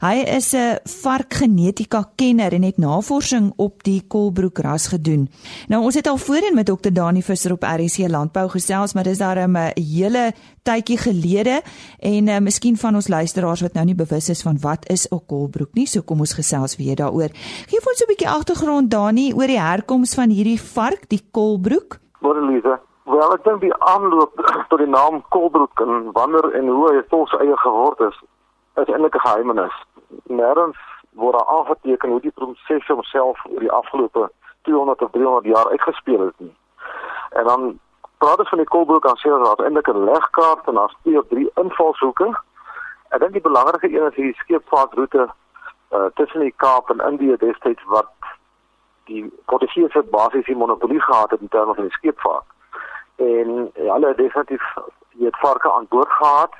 Hy 0.00 0.22
is 0.36 0.52
'n 0.52 0.78
varkgenetika 0.84 2.10
kenner 2.14 2.52
en 2.52 2.62
het 2.62 2.76
navorsing 2.76 3.52
op 3.56 3.82
die 3.82 4.02
kolbroek 4.08 4.58
ras 4.58 4.86
gedoen. 4.86 5.30
Nou 5.68 5.82
ons 5.82 5.94
het 5.94 6.06
al 6.06 6.16
voorheen 6.16 6.54
met 6.54 6.66
dokter 6.66 6.92
Dani 6.92 7.22
Visser 7.22 7.52
op 7.52 7.62
RC 7.62 8.08
Landbou 8.08 8.48
gesels, 8.48 8.92
maar 8.92 9.04
dis 9.04 9.18
daar 9.18 9.48
'n 9.48 9.72
hele 9.74 10.32
tydjie 10.62 10.98
gelede 10.98 11.62
en 11.98 12.28
uh, 12.28 12.38
miskien 12.38 12.76
van 12.76 12.94
ons 12.94 13.08
luisteraars 13.08 13.60
wat 13.60 13.72
nou 13.72 13.84
nie 13.86 13.94
bewus 13.94 14.28
is 14.28 14.42
van 14.42 14.58
wat 14.60 14.88
is 14.90 15.06
'n 15.08 15.20
kolbroek 15.26 15.74
nie, 15.74 15.86
so 15.86 16.02
kom 16.02 16.20
ons 16.20 16.32
gesels 16.32 16.76
weer 16.76 16.96
daaroor. 16.96 17.30
Geef 17.66 17.86
ons 17.86 18.02
'n 18.02 18.06
bietjie 18.06 18.25
agtergrond 18.28 18.90
Dani 18.90 19.32
oor 19.34 19.46
die 19.46 19.60
herkoms 19.60 20.14
van 20.14 20.30
hierdie 20.30 20.60
vark, 20.60 21.08
die 21.08 21.22
kolbroek. 21.30 21.98
Morelise, 22.20 22.78
wel 23.04 23.34
ek 23.34 23.44
dink 23.44 23.60
die 23.60 23.74
aanloop 23.92 24.34
tot 24.70 24.78
die 24.78 24.90
naam 24.90 25.22
kolbroek 25.34 25.80
en 25.84 26.12
wanneer 26.16 26.50
en 26.58 26.68
hoe 26.68 26.90
hy 26.90 27.02
volks 27.12 27.36
eie 27.38 27.56
geword 27.62 28.00
is, 28.08 28.18
is 28.82 28.92
eintlik 28.92 29.14
'n 29.14 29.24
geheimenis. 29.26 29.76
Nêrens 30.28 30.80
word 31.16 31.38
daar 31.38 31.48
aangeteken 31.56 32.10
hoe 32.10 32.20
die 32.20 32.34
proses 32.34 32.86
homself 32.86 33.44
oor 33.50 33.60
die 33.60 33.72
afgelope 33.72 34.30
200 34.62 35.02
of 35.02 35.10
300 35.10 35.44
jaar 35.44 35.68
uitgespeel 35.70 36.20
het 36.20 36.38
nie. 36.38 36.54
En 37.30 37.44
dan 37.44 37.78
praat 38.18 38.38
ons 38.38 38.48
van 38.48 38.58
die 38.58 38.72
Kolbroek 38.74 39.06
aan 39.06 39.16
seker 39.16 39.44
dat 39.44 39.60
eintlik 39.60 39.88
'n 39.88 40.04
legkaart 40.04 40.66
en 40.66 40.74
daar's 40.74 40.96
twee 41.02 41.18
of 41.18 41.26
drie 41.28 41.50
invalshoeke. 41.54 42.28
Ek 43.08 43.20
dink 43.20 43.32
die 43.32 43.48
belangrike 43.48 43.88
een 43.88 44.06
is 44.10 44.14
hierdie 44.14 44.40
skeepvaartroete 44.42 45.28
uh 45.90 46.10
tussen 46.14 46.40
die 46.40 46.54
Kaap 46.56 46.90
en 46.90 47.00
Indië 47.10 47.36
destyds 47.36 47.82
wat 47.86 48.10
die 49.06 49.32
Portugese 49.44 50.02
basies 50.10 50.46
die 50.46 50.56
monopolie 50.56 51.00
gehad 51.00 51.30
het 51.30 51.40
in 51.40 51.48
terme 51.48 51.74
van 51.74 51.84
die 51.84 51.92
skeepvaart. 51.92 52.48
En 53.16 53.70
ja, 53.74 53.92
hulle 53.92 54.08
het 54.08 54.16
definitief 54.16 54.62
het 55.18 55.36
varke 55.38 55.72
aan 55.72 55.86
boord 55.88 56.12
gehad. 56.12 56.54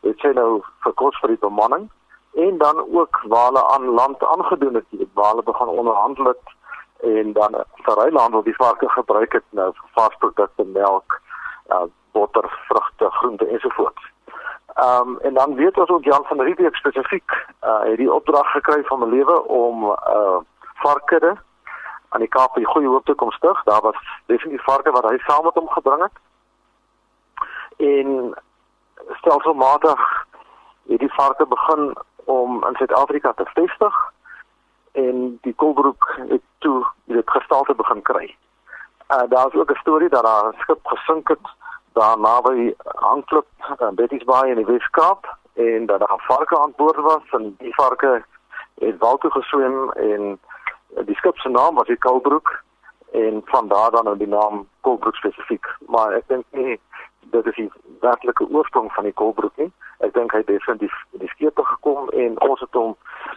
Dit 0.00 0.20
sê 0.20 0.32
nou 0.34 0.62
vir 0.84 0.92
kos 0.92 1.18
vir 1.20 1.34
die 1.34 1.44
bemanning 1.44 1.88
en 2.36 2.58
dan 2.58 2.78
ook 2.78 3.20
waar 3.32 3.46
hulle 3.46 3.68
aan 3.68 3.84
land 3.84 4.24
aangedoen 4.24 4.74
het, 4.74 5.08
waar 5.12 5.30
hulle 5.30 5.42
begin 5.42 5.66
onderhandel 5.66 6.24
het 6.24 6.54
en 7.00 7.32
dan 7.32 7.56
vir 7.84 8.02
rylandel 8.02 8.42
die 8.42 8.56
varke 8.56 8.88
gebruik 8.88 9.32
het 9.32 9.44
nou 9.50 9.70
vir 9.72 9.88
varsprodukte, 9.92 10.64
melk, 10.64 11.20
uh, 11.68 11.84
botter, 12.12 12.48
vrugte, 12.68 13.10
groente 13.10 13.46
ensovoorts. 13.46 14.12
Ehm 14.76 15.08
um, 15.08 15.18
en 15.18 15.34
dan 15.34 15.54
weet 15.54 15.78
ons 15.78 15.88
ook 15.88 16.04
Jan 16.04 16.24
van 16.24 16.40
Riebeeck 16.40 16.76
spesifiek 16.76 17.30
uh 17.64 17.80
het 17.80 17.96
die 17.96 18.12
opdrag 18.12 18.50
gekry 18.50 18.82
van 18.84 18.98
my 18.98 19.06
lewe 19.06 19.42
om 19.42 19.84
uh 19.84 20.36
varke 20.74 21.36
aan 22.08 22.20
die 22.20 22.28
Kaap 22.28 22.54
die 22.54 22.66
goeie 22.66 22.88
hoop 22.88 23.04
te 23.04 23.14
kom 23.14 23.30
stig. 23.30 23.62
Daar 23.64 23.80
was 23.80 23.96
definitief 24.26 24.64
varke 24.64 24.90
wat 24.90 25.08
hy 25.08 25.18
saam 25.18 25.44
met 25.44 25.54
hom 25.54 25.68
gebring 25.68 26.02
het. 26.02 26.16
En 27.76 28.34
stelselmatig 29.20 30.26
het 30.88 30.98
die 30.98 31.14
varke 31.14 31.46
begin 31.46 31.96
om 32.24 32.64
in 32.66 32.74
Suid-Afrika 32.74 33.32
te 33.32 33.44
vestig 33.54 34.12
en 34.92 35.38
die 35.40 35.54
Kolbroek 35.54 36.18
het 36.28 36.42
toe 36.58 36.84
dit 37.04 37.30
gestalte 37.30 37.74
begin 37.74 38.02
kry. 38.02 38.36
Uh 39.08 39.24
daar's 39.28 39.54
ook 39.54 39.70
'n 39.70 39.80
storie 39.84 40.08
dat 40.08 40.24
daar 40.24 40.48
'n 40.48 40.60
skip 40.60 40.86
gesink 40.86 41.28
het 41.28 41.46
daar 41.96 42.18
naby 42.18 42.74
Hanklip 42.84 43.46
in 43.88 43.94
Betty's 43.94 44.24
Bay 44.24 44.50
in 44.50 44.60
die 44.60 44.66
Weskaap 44.68 45.36
en 45.52 45.86
dat 45.86 45.98
daar 45.98 46.22
varke 46.28 46.58
aan 46.58 46.72
boord 46.76 46.96
was 46.96 47.22
en 47.30 47.54
die 47.58 47.74
varke 47.74 48.24
het 48.78 48.98
wal 48.98 49.18
toe 49.18 49.30
geswem 49.30 49.90
en 49.92 50.38
die 51.08 51.16
skip 51.16 51.38
se 51.38 51.48
naam 51.48 51.74
was 51.74 51.86
die 51.86 51.98
Kolbroek 51.98 52.52
en 53.12 53.40
van 53.44 53.68
daar 53.68 53.90
dan 53.90 54.04
nou 54.04 54.16
die 54.16 54.28
naam 54.28 54.66
Kolbroek 54.80 55.14
spesifiek. 55.14 55.66
Maar 55.86 56.12
ek 56.12 56.28
dink 56.28 56.44
nie 56.50 56.76
dit 57.30 57.46
is 57.46 57.56
die 57.56 57.70
werklike 58.00 58.48
oorsprong 58.48 58.92
van 58.92 59.08
die 59.08 59.16
Kolbroek 59.16 59.56
nie. 59.56 59.72
Ek 60.04 60.12
dink 60.14 60.36
hy 60.36 60.44
het 60.44 60.52
definitief 60.52 60.94
die 61.22 61.32
skepe 61.32 61.64
gekom 61.64 62.12
en 62.12 62.36
ons 62.44 62.60
het 62.60 62.76
hom 62.76 62.92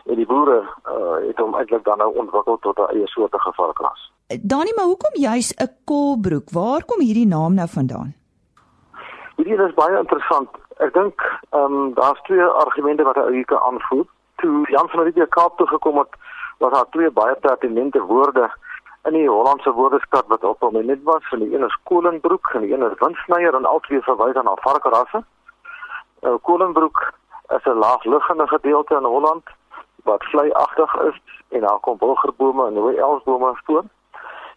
en 0.06 0.20
die 0.20 0.28
boere 0.28 0.62
uh, 0.62 1.18
het 1.28 1.40
hom 1.40 1.56
eintlik 1.56 1.88
dan 1.88 2.04
nou 2.04 2.12
ontwikkel 2.26 2.60
tot 2.68 2.78
'n 2.80 2.92
eie 2.96 3.08
soort 3.08 3.42
gevalkras. 3.48 4.12
Danie, 4.28 4.76
maar 4.76 4.92
hoekom 4.92 5.16
juis 5.16 5.54
'n 5.56 5.72
kolbroek? 5.86 6.50
Waar 6.52 6.86
kom 6.86 7.00
hierdie 7.00 7.28
naam 7.28 7.54
nou 7.54 7.68
vandaan? 7.68 8.19
Hierdie 9.50 9.66
is 9.66 9.74
baie 9.74 9.96
interessant. 9.98 10.58
Ek 10.86 10.92
dink 10.94 11.24
ehm 11.58 11.76
um, 11.76 11.94
daar's 11.98 12.20
twee 12.28 12.44
argumente 12.64 13.06
wat 13.08 13.18
hy 13.18 13.40
kan 13.50 13.64
aanvoer. 13.66 14.06
Toe 14.42 14.60
Jan 14.70 14.90
van 14.92 15.08
Riebeeck 15.08 15.32
Kaap 15.34 15.56
toe 15.58 15.66
gekom 15.72 15.98
het, 15.98 16.14
was 16.62 16.76
daar 16.76 16.86
twee 16.94 17.10
baie 17.10 17.34
pertinente 17.46 18.02
woorde 18.12 18.46
in 19.10 19.18
die 19.18 19.26
Hollandse 19.26 19.74
woordeskat 19.80 20.30
wat 20.30 20.46
op 20.52 20.62
hom 20.68 20.78
net 20.86 21.02
was. 21.10 21.26
Van 21.32 21.42
die 21.42 21.50
een 21.56 21.66
is 21.66 21.80
kolingbroek 21.90 22.54
en 22.54 22.68
die 22.68 22.74
een 22.76 22.86
is 22.92 23.02
windsnyer 23.02 23.58
en 23.58 23.66
albei 23.66 24.04
verwys 24.12 24.38
na 24.38 24.56
varkrasse. 24.68 25.24
Nou 26.22 26.38
kolingbroek 26.52 27.04
is 27.58 27.66
'n 27.66 27.82
laagliggende 27.86 28.48
gedeelte 28.48 29.02
in 29.02 29.12
Holland 29.16 29.46
wat 30.04 30.24
vleiagtig 30.24 30.96
is 31.10 31.22
en 31.50 31.62
daar 31.62 31.80
kom 31.80 31.98
wilgerbome 32.00 32.68
en 32.68 32.78
rooi 32.78 32.98
elsbome 32.98 33.54
voor. 33.66 33.84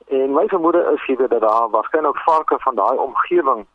En 0.09 0.33
my 0.33 0.49
vermoede 0.49 0.91
is 0.95 1.07
hier 1.07 1.29
dat 1.29 1.41
daar 1.41 1.71
waarskynlik 1.71 2.17
varke 2.17 2.57
van 2.59 2.75
daai 2.75 2.99
omgewing 2.99 3.67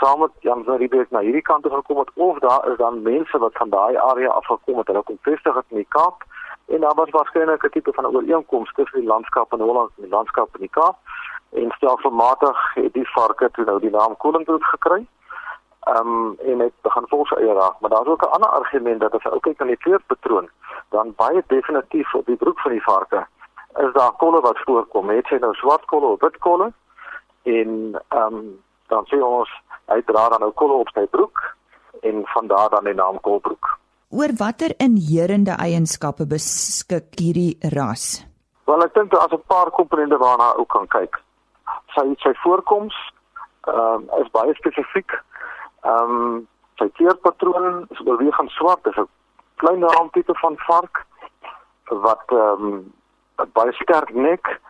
saam 0.00 0.20
met 0.20 0.30
Jan 0.40 0.64
van 0.64 0.76
Riebeeck 0.76 1.10
na 1.10 1.20
hierdie 1.20 1.42
kant 1.42 1.62
toe 1.62 1.72
gekom 1.72 1.98
het 1.98 2.10
of 2.14 2.38
daar 2.38 2.70
is 2.70 2.76
dan 2.76 3.02
mense 3.02 3.38
wat 3.38 3.52
van 3.52 3.70
daai 3.70 3.96
area 3.96 4.28
af 4.28 4.46
gekom 4.46 4.78
het. 4.78 4.86
Hulle 4.86 5.02
kom 5.02 5.18
vestig 5.20 5.54
het 5.54 5.64
in 5.68 5.76
die 5.76 5.88
Kaap 5.88 6.24
en 6.66 6.80
daar 6.80 6.94
was 6.94 7.10
waarskynlik 7.10 7.64
'n 7.64 7.70
tipe 7.70 7.92
van 7.92 8.06
ooreenkoms 8.06 8.72
tussen 8.72 9.00
die 9.00 9.08
landskap 9.08 9.52
in 9.52 9.60
Holland 9.60 9.90
en 9.96 10.02
die 10.02 10.10
landskap 10.16 10.48
in 10.54 10.60
die 10.60 10.76
Kaap. 10.78 10.96
En 11.52 11.70
stelselmatig 11.70 12.74
het 12.74 12.92
die 12.92 13.10
varke 13.10 13.50
toe 13.50 13.64
nou 13.64 13.80
die 13.80 13.90
naam 13.90 14.16
Kolingbroek 14.16 14.64
gekry. 14.64 15.06
Ehm 15.80 16.06
um, 16.06 16.36
en 16.38 16.58
dit 16.58 16.72
begin 16.82 17.04
volgens 17.08 17.38
eie 17.38 17.52
raak, 17.52 17.80
maar 17.80 17.90
daar's 17.90 18.08
ook 18.08 18.22
'n 18.22 18.34
ander 18.36 18.50
argument 18.50 19.00
dat 19.00 19.14
as 19.14 19.22
jy 19.22 19.40
kyk 19.40 19.60
aan 19.60 19.74
die 19.74 19.84
kleurpatroon, 19.84 20.48
dan 20.88 21.14
baie 21.16 21.42
definitief 21.46 22.14
op 22.14 22.26
die 22.26 22.36
broek 22.36 22.60
van 22.60 22.70
die 22.70 22.82
varke 22.82 23.26
is 23.76 23.92
daar 23.92 24.12
kolle 24.12 24.40
wat 24.40 24.58
voorkom. 24.64 25.08
Het 25.08 25.28
jy 25.28 25.38
nou 25.38 25.54
swart 25.54 25.84
kolle 25.84 26.06
of 26.06 26.20
wit 26.20 26.38
kolle? 26.38 26.72
En 27.42 28.02
ehm 28.08 28.34
um, 28.34 28.64
dan 28.88 29.04
sien 29.06 29.22
ons 29.22 29.50
hy 29.92 30.02
dra 30.06 30.28
dan 30.28 30.40
nou 30.40 30.52
kolle 30.52 30.80
op 30.82 30.88
sy 30.94 31.06
broek 31.06 31.42
en 32.02 32.24
van 32.34 32.46
daar 32.46 32.70
dan 32.70 32.84
die 32.84 32.94
naam 32.94 33.20
kolbroek. 33.20 33.78
Oor 34.10 34.32
watter 34.38 34.74
inherende 34.78 35.56
eienskappe 35.58 36.26
beskik 36.26 37.18
hierdie 37.18 37.58
ras? 37.74 38.24
Wel 38.66 38.82
ek 38.84 38.94
dink 38.94 39.10
daar's 39.10 39.32
'n 39.32 39.42
paar 39.46 39.70
komponente 39.70 40.18
waarna 40.18 40.54
ou 40.58 40.66
kan 40.66 40.86
kyk. 40.86 41.14
Sy 41.94 42.14
sy 42.18 42.32
voorkoms 42.42 42.94
ehm 43.66 43.78
um, 43.78 44.22
is 44.22 44.30
baie 44.30 44.54
spesifiek. 44.54 45.10
Ehm 45.82 46.14
um, 46.16 46.48
sy 46.78 46.88
kleurpatroon 46.98 47.86
is 47.90 48.00
oorwegend 48.06 48.50
swart, 48.50 48.84
dis 48.84 48.96
'n 48.96 49.08
klein 49.56 49.82
raamtipe 49.82 50.34
van 50.42 50.56
vark 50.68 51.06
wat 51.88 52.24
ehm 52.30 52.62
um, 52.62 52.94
baie 53.52 53.72
sterk 53.72 54.14
nek, 54.14 54.60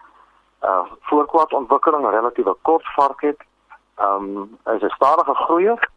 uh 0.63 0.85
voorkwart 1.09 1.53
ontwikkeling, 1.53 2.05
'n 2.05 2.17
relatiewe 2.19 2.57
kort 2.63 2.87
vark 2.97 3.21
het. 3.21 3.41
Ehm 3.97 4.37
um, 4.37 4.59
is 4.75 4.83
'n 4.83 4.89
stadige 4.89 5.35
groeier, 5.35 5.89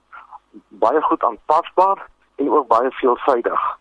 baie 0.68 1.01
goed 1.01 1.24
aanpasbaar 1.24 2.08
en 2.36 2.51
ook 2.51 2.68
baie 2.68 2.91
veelsidig. 2.91 3.77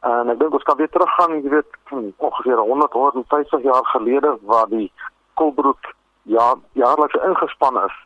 En 0.00 0.30
ek 0.30 0.38
dink 0.38 0.52
ons 0.52 0.62
kan 0.62 0.76
weer 0.76 0.90
teruggaan, 0.90 1.42
jy 1.42 1.48
weet, 1.48 1.70
ongeveer 2.16 2.58
100 2.58 2.92
150 2.92 3.62
jaar 3.62 3.86
gelede 3.86 4.38
waar 4.42 4.68
die 4.68 4.92
kolbroek 5.34 5.94
ja 6.22 6.54
jaarliks 6.72 7.14
ingespan 7.14 7.84
is 7.84 7.96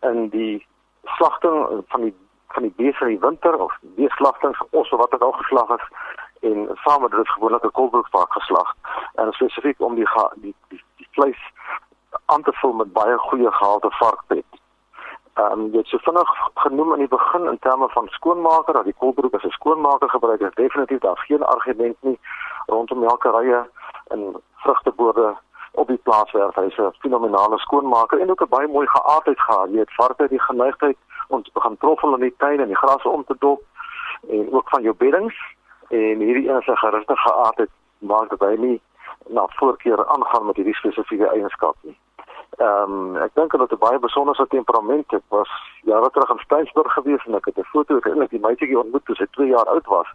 in 0.00 0.28
die 0.28 0.66
slagting 1.04 1.84
van 1.88 2.00
die 2.00 2.14
van 2.48 2.62
die 2.62 2.72
beeste 2.76 3.04
in 3.04 3.08
die 3.10 3.26
winter 3.28 3.58
of 3.58 3.78
beeslagtings 3.80 4.62
of 4.70 4.90
wat 4.90 5.14
ook 5.14 5.22
al 5.22 5.32
geslag 5.32 5.68
is 5.68 5.86
en 6.40 6.68
saam 6.74 7.02
met 7.02 7.10
dit 7.10 7.28
gewoonlik 7.28 7.64
'n 7.64 7.70
kolbroekvark 7.80 8.32
geslag 8.32 8.74
en 9.14 9.32
spesifiek 9.32 9.80
om 9.80 9.94
die 9.94 10.08
die 10.34 10.54
die, 10.68 10.84
die 10.96 11.08
vleis 11.10 11.42
aan 12.24 12.42
te 12.42 12.52
vul 12.52 12.72
met 12.72 12.92
baie 12.92 13.16
goeie 13.18 13.52
gehalte 13.52 13.90
varkvet. 13.90 14.44
Ehm 15.38 15.52
um, 15.52 15.66
jy 15.72 15.78
het 15.78 15.86
so 15.86 15.98
vinnig 16.02 16.30
genoem 16.54 16.92
in 16.92 16.98
die 16.98 17.08
begin 17.08 17.44
in 17.46 17.58
terme 17.58 17.88
van 17.88 18.06
skoonmaker 18.08 18.74
dat 18.74 18.84
die 18.84 18.94
koolbroek 18.98 19.34
as 19.34 19.44
'n 19.44 19.58
skoonmaker 19.58 20.10
gebruik 20.10 20.40
is 20.40 20.54
definitief 20.54 20.98
daar 20.98 21.18
geen 21.18 21.42
argument 21.42 21.96
nie 22.00 22.18
rondom 22.66 22.98
melkerye 22.98 23.60
en 24.08 24.42
vrugteboorde 24.54 25.36
op 25.72 25.86
die 25.86 26.00
plaas 26.02 26.30
waar 26.32 26.50
hy 26.54 26.66
'n 26.76 26.92
fenominale 26.98 27.58
skoonmaker 27.58 28.20
en 28.20 28.30
ook 28.30 28.42
'n 28.42 28.54
baie 28.56 28.68
mooi 28.68 28.86
geaardheid 28.86 29.40
gehad. 29.40 29.68
Jy 29.70 29.78
het 29.78 29.94
varke 29.94 30.28
die 30.28 30.42
geneigtheid 30.42 30.96
om 31.28 31.42
te 31.42 31.50
begin 31.52 31.76
troffel 31.76 32.14
in 32.14 32.20
die 32.20 32.34
tuin 32.36 32.60
en 32.60 32.66
die 32.66 32.82
gras 32.82 33.02
om 33.02 33.24
te 33.24 33.36
dop 33.38 33.62
en 34.28 34.52
ook 34.52 34.68
van 34.68 34.82
jou 34.82 34.94
beddings 34.94 35.36
en 35.88 36.18
hierdie 36.18 36.48
enige 36.48 36.76
gerustige 36.76 37.28
geaardheid 37.28 37.70
maak 37.98 38.28
dat 38.28 38.40
hy 38.40 38.56
nie 38.56 38.80
na 39.28 39.46
voorkeur 39.46 40.06
aangaan 40.06 40.46
met 40.46 40.56
hierdie 40.56 40.74
spesifieke 40.74 41.28
eienskap 41.28 41.76
nie. 41.80 41.98
Ehm 42.56 42.92
um, 42.92 43.16
ek 43.16 43.34
dink 43.34 43.50
dat 43.50 43.68
dit 43.68 43.78
'n 43.78 43.84
baie 43.86 43.98
besondere 43.98 44.46
temperament 44.46 45.10
het. 45.10 45.22
Was 45.28 45.50
jare 45.82 46.10
terug 46.10 46.30
in 46.30 46.38
Steynsburg 46.38 46.92
gewees 46.92 47.24
en 47.26 47.34
ek 47.34 47.44
het 47.44 47.58
'n 47.58 47.70
foto 47.72 47.98
eintlik 48.00 48.30
die 48.30 48.40
meisietjie 48.40 48.78
ontmoet 48.78 49.04
toe 49.04 49.14
sy 49.14 49.26
2 49.30 49.48
jaar 49.48 49.66
oud 49.66 49.86
was 49.86 50.08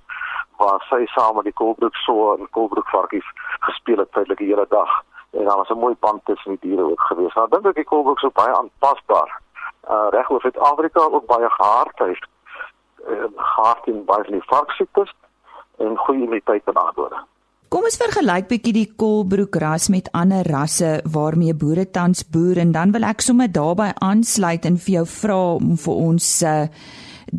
waar 0.57 0.85
sy 0.89 1.05
saam 1.05 1.35
met 1.35 1.43
die 1.43 1.53
Kolbroek 1.53 1.95
so 1.95 2.35
en 2.35 2.49
Kolbroek 2.49 2.89
varkies 2.89 3.29
gespeel 3.59 3.97
het 3.97 4.11
feitelik 4.11 4.37
die 4.37 4.47
hele 4.47 4.65
dag 4.69 4.91
en 5.31 5.45
daar 5.45 5.57
was 5.57 5.69
'n 5.69 5.79
mooi 5.79 5.95
band 5.99 6.25
tussen 6.25 6.51
die 6.51 6.69
diere 6.69 6.89
ook 6.91 7.01
gewees. 7.01 7.33
Nou 7.33 7.47
dink 7.49 7.65
ek 7.65 7.75
die 7.75 7.91
Kolbroek 7.91 8.19
so 8.19 8.29
baie 8.29 8.55
aanpasbaar. 8.55 9.39
Uh 9.89 10.07
reg 10.09 10.29
oor 10.29 10.41
Suid-Afrika 10.41 10.99
ook 10.99 11.25
baie 11.25 11.49
gehard 11.49 11.99
hy 11.99 12.17
uh, 13.07 13.25
gehard 13.35 13.87
in 13.87 14.05
baie 14.05 14.23
van 14.23 14.33
die 14.33 14.45
varksiektes 14.45 15.13
en 15.77 15.97
goeie 15.97 16.21
immuniteit 16.21 16.61
en 16.65 16.77
aardorde. 16.77 17.19
Kom 17.73 17.87
ons 17.89 17.95
vergelyk 17.97 18.45
bietjie 18.51 18.71
die 18.75 18.89
kolbroek 19.01 19.55
ras 19.57 19.87
met 19.89 20.11
ander 20.13 20.45
rasse 20.45 20.89
waarmee 21.09 21.55
boere 21.57 21.87
tans 21.89 22.19
boer 22.33 22.59
en 22.61 22.73
dan 22.75 22.91
wil 22.93 23.07
ek 23.09 23.23
sommer 23.25 23.49
daarbey 23.49 23.87
aansluit 24.07 24.67
en 24.69 24.77
vir 24.83 24.91
jou 24.99 25.05
vra 25.09 25.37
om 25.55 25.71
vir 25.85 26.03
ons 26.03 26.27
uh, 26.45 26.51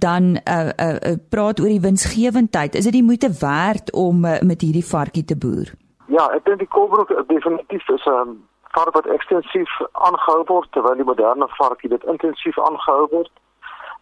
dan 0.06 0.26
uh, 0.40 0.56
uh, 0.56 0.88
uh, 0.88 1.12
praat 1.30 1.62
oor 1.62 1.70
die 1.70 1.84
winsgewendheid. 1.86 2.74
Is 2.74 2.90
dit 2.90 2.96
die 2.98 3.04
moeite 3.06 3.30
werd 3.44 3.94
om 3.94 4.26
uh, 4.26 4.40
met 4.42 4.66
hierdie 4.66 4.82
varkie 4.82 5.22
te 5.22 5.38
boer? 5.38 5.70
Ja, 6.10 6.26
ek 6.34 6.42
dink 6.50 6.64
die 6.66 6.70
kolbroek 6.80 7.14
definitief 7.30 7.86
is 7.94 8.10
'n 8.10 8.34
vark 8.74 8.98
wat 8.98 9.06
ekstensief 9.06 9.70
aangehou 9.92 10.42
word 10.50 10.66
terwyl 10.74 10.98
die 10.98 11.10
moderne 11.12 11.46
varkie 11.62 11.94
dit 11.94 12.10
intensief 12.10 12.58
aangehou 12.58 13.06
word. 13.14 13.30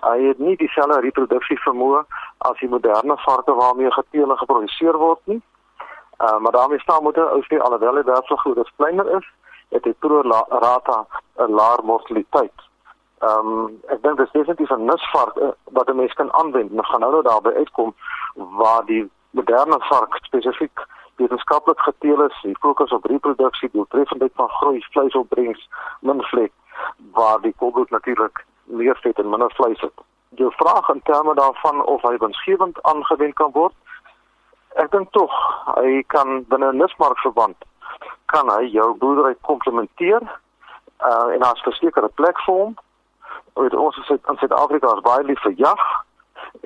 Hy 0.00 0.18
het 0.32 0.40
nie 0.40 0.56
dieselfde 0.56 1.04
reproduksie 1.04 1.60
vermoë 1.68 2.06
as 2.48 2.56
die 2.64 2.72
moderne 2.72 3.20
varke 3.28 3.52
waarmee 3.52 3.92
geteele 4.00 4.36
geproduseer 4.40 4.96
word 4.96 5.20
nie. 5.28 5.42
Uh, 6.22 6.38
maar 6.38 6.52
daarmee 6.52 6.80
staan 6.80 7.02
moet 7.02 7.18
ou 7.18 7.42
sê 7.42 7.58
alhoewel 7.58 7.94
dit 7.94 8.06
daar 8.06 8.24
so 8.24 8.36
goed 8.36 8.58
as 8.58 8.72
kleiner 8.76 9.16
is, 9.16 9.26
het 9.68 9.84
hy 9.84 9.94
pro 9.98 10.20
rata 10.48 11.06
'n 11.36 11.52
laer 11.58 11.80
mortaliteit. 11.84 12.58
Ehm 13.18 13.48
um, 13.48 13.80
ek 13.86 14.02
dink 14.02 14.16
dit 14.16 14.26
is 14.26 14.32
definitief 14.32 14.70
'n 14.70 14.84
nisvark 14.84 15.36
uh, 15.36 15.48
wat 15.64 15.88
'n 15.88 15.96
mens 15.96 16.12
kan 16.12 16.32
aanwend. 16.32 16.70
Ons 16.72 16.88
gaan 16.88 17.00
nou 17.00 17.12
nou 17.12 17.22
daarby 17.22 17.50
uitkom 17.50 17.94
waar 18.34 18.84
die 18.84 19.10
moderne 19.30 19.78
vark 19.78 20.18
spesifiek 20.22 20.86
wetenskaplik 21.16 21.80
geteel 21.80 22.22
is, 22.22 22.40
die 22.42 22.56
fokus 22.58 22.92
op 22.92 23.04
reproduksie, 23.04 23.68
doeltreffendheid 23.72 24.32
van 24.34 24.48
groei, 24.48 24.84
vleisopbrengs, 24.90 25.68
min 26.00 26.22
vlek, 26.22 26.52
waar 27.12 27.40
die 27.40 27.54
kolbroek 27.56 27.90
natuurlik 27.90 28.44
meer 28.64 28.98
vet 29.02 29.18
en 29.18 29.28
minder 29.28 29.52
vleis 29.54 29.80
het. 29.80 29.98
Jou 30.28 30.52
vraag 30.56 30.88
in 30.88 31.02
terme 31.04 31.34
daarvan 31.34 31.84
of 31.84 32.02
hy 32.02 32.16
winsgewend 32.16 32.82
aangewend 32.82 33.34
kan 33.34 33.50
word, 33.52 33.74
ek 34.74 34.90
dink 34.90 35.10
tog 35.12 35.30
hy 35.76 36.02
kan 36.06 36.44
binne 36.48 36.72
'n 36.72 36.78
nismark 36.78 37.18
verband 37.18 37.56
kan 38.32 38.48
hy 38.48 38.70
jou 38.72 38.94
boerdery 38.96 39.34
komplementeer 39.40 40.22
uh, 40.22 41.28
en 41.34 41.42
as 41.42 41.60
versekerde 41.66 42.08
plek 42.14 42.38
vir 42.46 42.54
hom. 42.54 42.74
Weet 43.60 43.74
ons 43.76 43.96
is 44.00 44.12
in 44.16 44.38
Suid-Afrika 44.40 44.94
is 44.96 45.04
baie 45.04 45.24
lief 45.28 45.42
vir 45.44 45.54
jag 45.56 45.82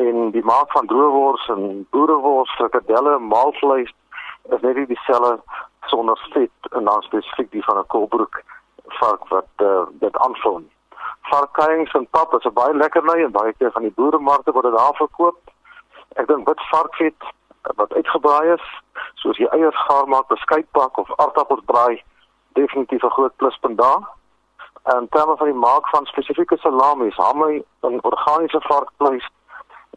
en 0.02 0.30
die 0.30 0.44
maak 0.44 0.70
van 0.75 0.86
droëwors 0.86 1.48
en 1.54 1.86
boerewors, 1.95 2.52
frikadelle, 2.58 3.19
maalvleis 3.19 3.90
is 4.54 4.62
net 4.62 4.76
nie 4.76 4.86
dieselfde 4.86 5.42
sonder 5.90 6.21
vet 6.34 6.71
en 6.73 6.86
dan 6.90 7.02
spesifiek 7.02 7.50
die 7.50 7.64
van 7.66 7.78
'n 7.78 7.90
kolbroek 7.95 8.42
vark 9.00 9.28
wat 9.28 9.50
uh, 9.62 9.84
dit 10.02 10.16
aanvul. 10.16 10.62
Varkings 11.30 11.95
en 11.99 12.06
pap 12.10 12.34
is 12.38 12.47
'n 12.47 12.54
baie 12.54 12.75
lekker 12.75 13.04
lei 13.04 13.25
en 13.25 13.32
baie 13.32 13.52
keer 13.58 13.73
van 13.73 13.82
die 13.82 13.97
boeremarkte 13.99 14.52
word 14.52 14.71
dit 14.71 14.78
daar 14.78 14.95
verkoop. 14.95 15.38
Ek 16.16 16.26
dink 16.26 16.49
wit 16.49 16.62
varkvet 16.71 17.30
wat 17.75 17.93
uitgebraai 17.93 18.52
is, 18.52 18.67
soos 19.15 19.37
jy 19.37 19.47
eiers 19.47 19.85
gaar 19.87 20.09
maak, 20.09 20.29
beskuitbak 20.29 20.99
of 20.99 21.11
aardappels 21.17 21.65
braai, 21.65 22.02
definitief 22.52 23.02
'n 23.02 23.11
groot 23.11 23.37
pluspunt 23.37 23.79
daar. 23.79 24.09
En 24.83 25.09
terme 25.11 25.37
van 25.37 25.47
die 25.47 25.61
maak 25.69 25.89
van 25.89 26.07
spesifieke 26.07 26.57
salamies, 26.57 27.17
hamme 27.17 27.65
en 27.81 28.05
organiese 28.05 28.61
varkvleis, 28.61 29.29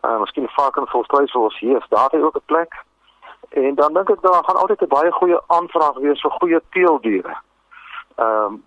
en 0.01 0.09
uh, 0.09 0.19
miskien 0.19 0.49
varkenvleis 0.49 1.31
soos 1.31 1.59
hier, 1.59 1.85
daar 1.89 2.09
ook 2.13 2.35
'n 2.35 2.45
plek. 2.45 2.83
En 3.49 3.75
dan 3.75 3.93
dink 3.93 4.09
ek 4.09 4.21
daar 4.21 4.43
gaan 4.43 4.55
altyd 4.55 4.81
'n 4.81 4.87
baie 4.87 5.11
goeie 5.11 5.39
aanvraag 5.47 5.95
wees 5.95 6.21
vir 6.21 6.31
goeie 6.31 6.61
teeldiere. 6.69 7.37
Ehm 8.15 8.45
um, 8.45 8.63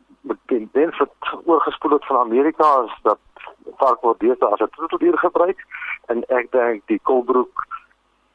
die 0.46 0.68
dins 0.72 0.98
wat 0.98 1.10
oorgespoel 1.44 1.90
het 1.90 2.06
van 2.06 2.16
Amerika 2.16 2.82
is 2.84 2.98
dat 3.02 3.18
vark 3.76 4.00
word 4.00 4.20
deesdae 4.20 4.48
as 4.48 4.60
'n 4.60 4.70
troeteldier 4.70 5.18
gebruik 5.18 5.66
en 6.06 6.24
ek 6.28 6.50
dink 6.50 6.82
die 6.86 7.00
kolbroek 7.02 7.66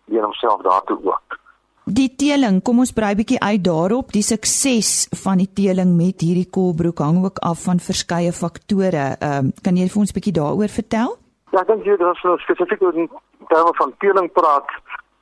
leen 0.08 0.24
homself 0.24 0.62
daartoe 0.62 0.98
ook. 1.04 1.38
Die 1.88 2.10
teeling, 2.20 2.60
kom 2.64 2.82
ons 2.84 2.92
brei 2.92 3.14
bietjie 3.16 3.40
uit 3.40 3.64
daarop. 3.64 4.12
Die 4.12 4.24
sukses 4.26 5.08
van 5.24 5.40
die 5.40 5.48
teeling 5.56 5.94
met 5.96 6.20
hierdie 6.26 6.50
kolbroek 6.52 7.00
hang 7.00 7.22
ook 7.24 7.40
af 7.40 7.64
van 7.64 7.80
verskeie 7.80 8.34
faktore. 8.36 9.16
Ehm 9.20 9.48
um, 9.48 9.54
kan 9.64 9.80
jy 9.80 9.88
vir 9.88 10.04
ons 10.04 10.12
bietjie 10.12 10.36
daaroor 10.36 10.74
vertel? 10.74 11.16
Ja, 11.56 11.62
ek 11.62 11.68
dink 11.72 11.88
jy 11.88 11.96
het 11.96 12.20
so 12.20 12.36
spesifiek 12.44 12.82
oor 12.84 12.98
terme 13.48 13.74
van 13.80 13.94
teeling 14.04 14.28
praat 14.36 14.68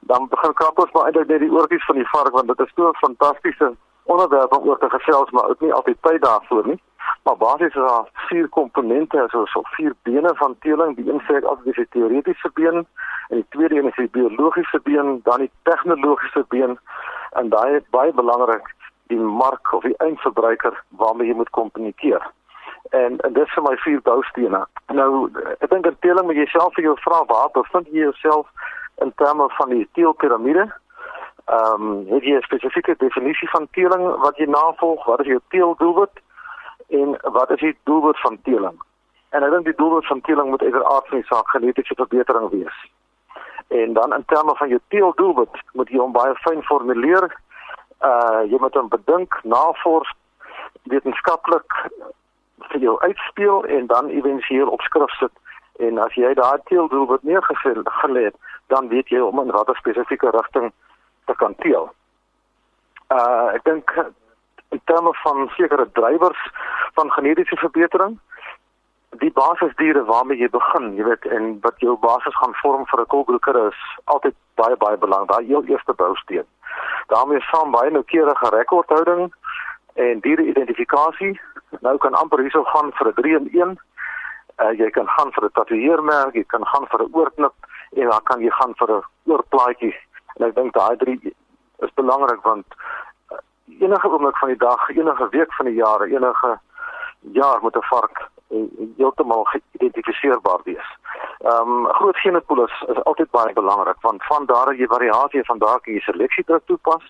dan 0.09 0.27
begin 0.29 0.53
krap 0.53 0.79
ons 0.79 0.91
maar 0.93 1.07
eintlik 1.09 1.29
net 1.29 1.43
die 1.43 1.51
oortjies 1.51 1.85
van 1.89 1.99
die 2.01 2.09
vark 2.13 2.33
want 2.33 2.49
dit 2.51 2.59
is 2.65 2.73
so 2.75 2.89
'n 2.89 3.01
fantastiese 3.05 3.67
onderwerp 4.13 4.57
om 4.57 4.67
oor 4.69 4.79
te 4.79 4.89
gesels 4.89 5.31
maar 5.31 5.49
ook 5.49 5.61
nie 5.61 5.73
altyd 5.73 5.97
tyd 6.01 6.21
daarvoor 6.21 6.67
nie. 6.67 6.79
Maar 7.25 7.37
basies 7.37 7.67
is 7.67 7.73
daar 7.73 8.09
vier 8.13 8.47
komponente, 8.49 9.27
so 9.31 9.45
so 9.45 9.61
vier 9.63 9.93
bene 10.01 10.31
van 10.35 10.55
teeling. 10.59 10.95
Die 10.95 11.11
een 11.11 11.21
sê 11.25 11.39
altyd 11.41 11.75
die 11.75 11.87
teoretiese 11.89 12.49
been 12.53 12.75
en 13.29 13.37
die 13.39 13.45
tweede 13.49 13.75
een 13.75 13.87
is 13.87 13.95
die 13.95 14.09
biologiese 14.09 14.79
been, 14.83 15.19
dan 15.23 15.39
die 15.41 15.51
tegnologiese 15.63 16.45
been 16.47 16.77
en 17.31 17.49
daai 17.49 17.75
is 17.75 17.87
baie 17.89 18.13
belangrik 18.13 18.67
die 19.07 19.17
mark 19.17 19.73
of 19.73 19.83
die 19.83 19.97
eindverbruiker 19.97 20.77
waarmee 21.01 21.27
jy 21.27 21.33
moet 21.35 21.49
kommunikeer. 21.49 22.27
En 22.89 23.17
en 23.17 23.33
dis 23.33 23.53
vir 23.55 23.65
my 23.65 23.73
vier 23.85 24.01
boustene. 24.05 24.61
Nou 24.93 25.09
ek 25.57 25.69
dink 25.69 25.89
dat 25.89 25.97
teeling 26.05 26.29
met 26.29 26.37
jouself 26.43 26.77
vir 26.77 26.89
jou 26.89 26.97
vra 27.07 27.23
waar 27.31 27.49
bevind 27.57 27.89
jy 27.89 28.05
jouself 28.05 28.69
in 29.01 29.13
terme 29.23 29.49
van 29.57 29.73
die 29.73 29.87
teelpiramide. 29.97 30.67
Ehm 31.45 31.89
um, 31.89 32.05
het 32.13 32.29
jy 32.29 32.37
'n 32.37 32.45
spesifieke 32.49 32.95
definisie 32.97 33.49
van 33.49 33.67
teeling 33.71 34.05
wat 34.27 34.37
jy 34.37 34.45
navolg? 34.45 35.05
Wat 35.05 35.25
is 35.25 35.33
jou 35.33 35.41
teeldoelwit? 35.49 36.21
En 36.87 37.17
wat 37.21 37.51
is 37.51 37.59
die 37.59 37.77
doelwit 37.83 38.19
van 38.19 38.41
teeling? 38.41 38.81
En 39.29 39.43
ek 39.43 39.51
dink 39.51 39.65
die 39.65 39.75
doelwit 39.75 40.07
van 40.07 40.21
teeling 40.21 40.49
moet 40.49 40.61
eerder 40.61 40.85
aard 40.85 41.07
van 41.07 41.17
die 41.17 41.27
saak 41.27 41.49
genetiese 41.49 41.95
verbetering 41.95 42.49
wees. 42.49 42.77
En 43.67 43.93
dan 43.93 44.13
in 44.13 44.25
terme 44.25 44.55
van 44.55 44.69
jou 44.69 44.79
teeldoelwit 44.87 45.61
moet 45.73 45.89
jy 45.89 45.97
hom 45.97 46.13
baie 46.13 46.35
fyn 46.45 46.61
formuleer. 46.63 47.27
Uh 47.99 48.43
jy 48.51 48.59
moet 48.61 48.77
hom 48.77 48.89
bedink, 48.89 49.39
navors, 49.43 50.11
wetenskaplik 50.83 51.79
vir 52.69 52.81
jou 52.81 52.95
uitspeel 53.01 53.65
en 53.65 53.87
dan 53.87 54.09
éventueel 54.09 54.69
op 54.69 54.81
skrif 54.81 55.17
sit. 55.19 55.33
En 55.79 55.97
as 55.99 56.13
jy 56.13 56.33
daai 56.33 56.61
teeldoelwit 56.69 57.23
neergelê 57.23 58.29
het, 58.29 58.35
dan 58.67 58.87
weet 58.87 59.09
jy 59.09 59.19
om 59.19 59.39
in 59.39 59.47
'n 59.47 59.55
rather 59.57 59.75
spesifieke 59.75 60.29
rigting 60.29 60.71
te 61.25 61.35
kan 61.35 61.55
teel. 61.55 61.89
Uh 63.09 63.49
ek 63.53 63.63
dink 63.63 63.91
in 64.75 64.81
terme 64.91 65.13
van 65.23 65.49
sekere 65.57 65.87
drywers 65.99 66.41
van 66.99 67.11
genetiese 67.17 67.57
verbetering 67.63 68.19
die 69.23 69.31
basisdiere 69.31 70.03
waarmee 70.03 70.37
jy 70.37 70.49
begin, 70.51 70.89
jy 70.97 71.05
weet, 71.07 71.25
en 71.31 71.53
wat 71.63 71.79
jou 71.83 71.95
basis 72.03 72.35
gaan 72.39 72.55
vorm 72.61 72.83
vir 72.91 73.01
'n 73.01 73.11
kolbroeker 73.13 73.57
is 73.67 73.79
altyd 74.05 74.35
baie 74.61 74.75
baie 74.75 74.97
belangrik. 74.97 75.29
Daai 75.29 75.45
heel 75.45 75.63
eerste 75.63 75.93
bousteen. 75.93 76.47
daarmee 77.07 77.39
saam 77.39 77.71
baie 77.71 77.91
noukeurige 77.91 78.49
rekordhouding 78.49 79.33
en 79.93 80.19
diere 80.19 80.43
identifikasie. 80.43 81.39
Nou 81.79 81.97
kan 81.97 82.13
amper 82.13 82.39
hierso 82.39 82.63
gaan 82.63 82.91
vir 82.97 83.07
'n 83.07 83.13
3 83.13 83.35
in 83.35 83.47
1. 83.51 83.77
Uh, 84.63 84.71
jy 84.79 84.89
kan 84.89 85.07
gaan 85.07 85.31
vir 85.31 85.43
'n 85.45 85.51
tatoeëermerk, 85.53 86.33
jy 86.33 86.43
kan 86.47 86.65
gaan 86.65 86.87
vir 86.87 87.01
'n 87.03 87.13
oorknip 87.13 87.53
en 87.93 88.09
dan 88.09 88.23
kan 88.23 88.39
jy 88.41 88.49
gaan 88.49 88.73
vir 88.75 88.89
'n 88.91 89.03
oorplaatjie 89.31 89.95
en 90.35 90.47
ek 90.47 90.55
dink 90.55 90.73
daai 90.73 90.95
drie 90.97 91.35
is 91.79 91.93
belangrik 91.95 92.41
want 92.43 92.65
eh, 92.71 93.14
enige 93.79 94.09
oomblik 94.09 94.37
van 94.37 94.47
die 94.47 94.57
dag, 94.57 94.89
enige 94.89 95.27
week 95.29 95.53
van 95.53 95.65
die 95.65 95.75
jaar, 95.75 96.01
enige 96.01 96.59
jaar 97.19 97.59
moet 97.61 97.75
'n 97.75 97.81
vark 97.81 98.29
heeltemal 98.97 99.43
geïdentifiseerbaar 99.43 100.59
wees. 100.63 100.87
Ehm 101.39 101.69
um, 101.69 101.87
groot 101.87 102.17
genopool 102.17 102.63
is, 102.65 102.85
altyd 103.03 103.29
baie 103.31 103.53
belangrik 103.53 103.97
want 104.01 104.25
van 104.25 104.45
daar 104.45 104.75
jy 104.75 104.87
variasie 104.87 105.45
van 105.45 105.57
daar 105.57 105.79
kan 105.81 105.93
jy 105.93 105.99
seleksie 105.99 106.43
druk 106.43 106.65
toepas. 106.65 107.03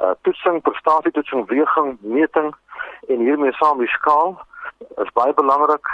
Uh 0.00 0.10
toetsing, 0.22 0.62
prestasie 0.62 1.10
toetsing, 1.10 1.46
weging, 1.48 1.98
meting 2.00 2.54
en 3.08 3.18
hiermee 3.18 3.52
saam 3.52 3.78
die 3.78 3.88
skaal 3.88 4.40
is 4.96 5.12
baie 5.12 5.34
belangrik 5.34 5.86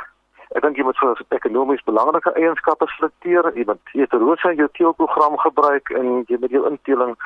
Ek 0.55 0.63
dink 0.63 0.77
jy 0.79 0.85
moet 0.87 0.99
vir 1.03 1.19
ekonomies 1.35 1.83
belangrike 1.85 2.31
eienskappe 2.39 2.87
selekteer. 2.87 3.51
Jy 3.59 3.65
moet 3.67 3.91
heterose 3.93 4.53
in 4.53 4.61
jou 4.63 4.69
teelprogram 4.79 5.39
gebruik 5.43 5.91
en 5.91 6.23
jy 6.31 6.39
moet 6.39 6.55
jou 6.55 6.63
inteling 6.71 7.17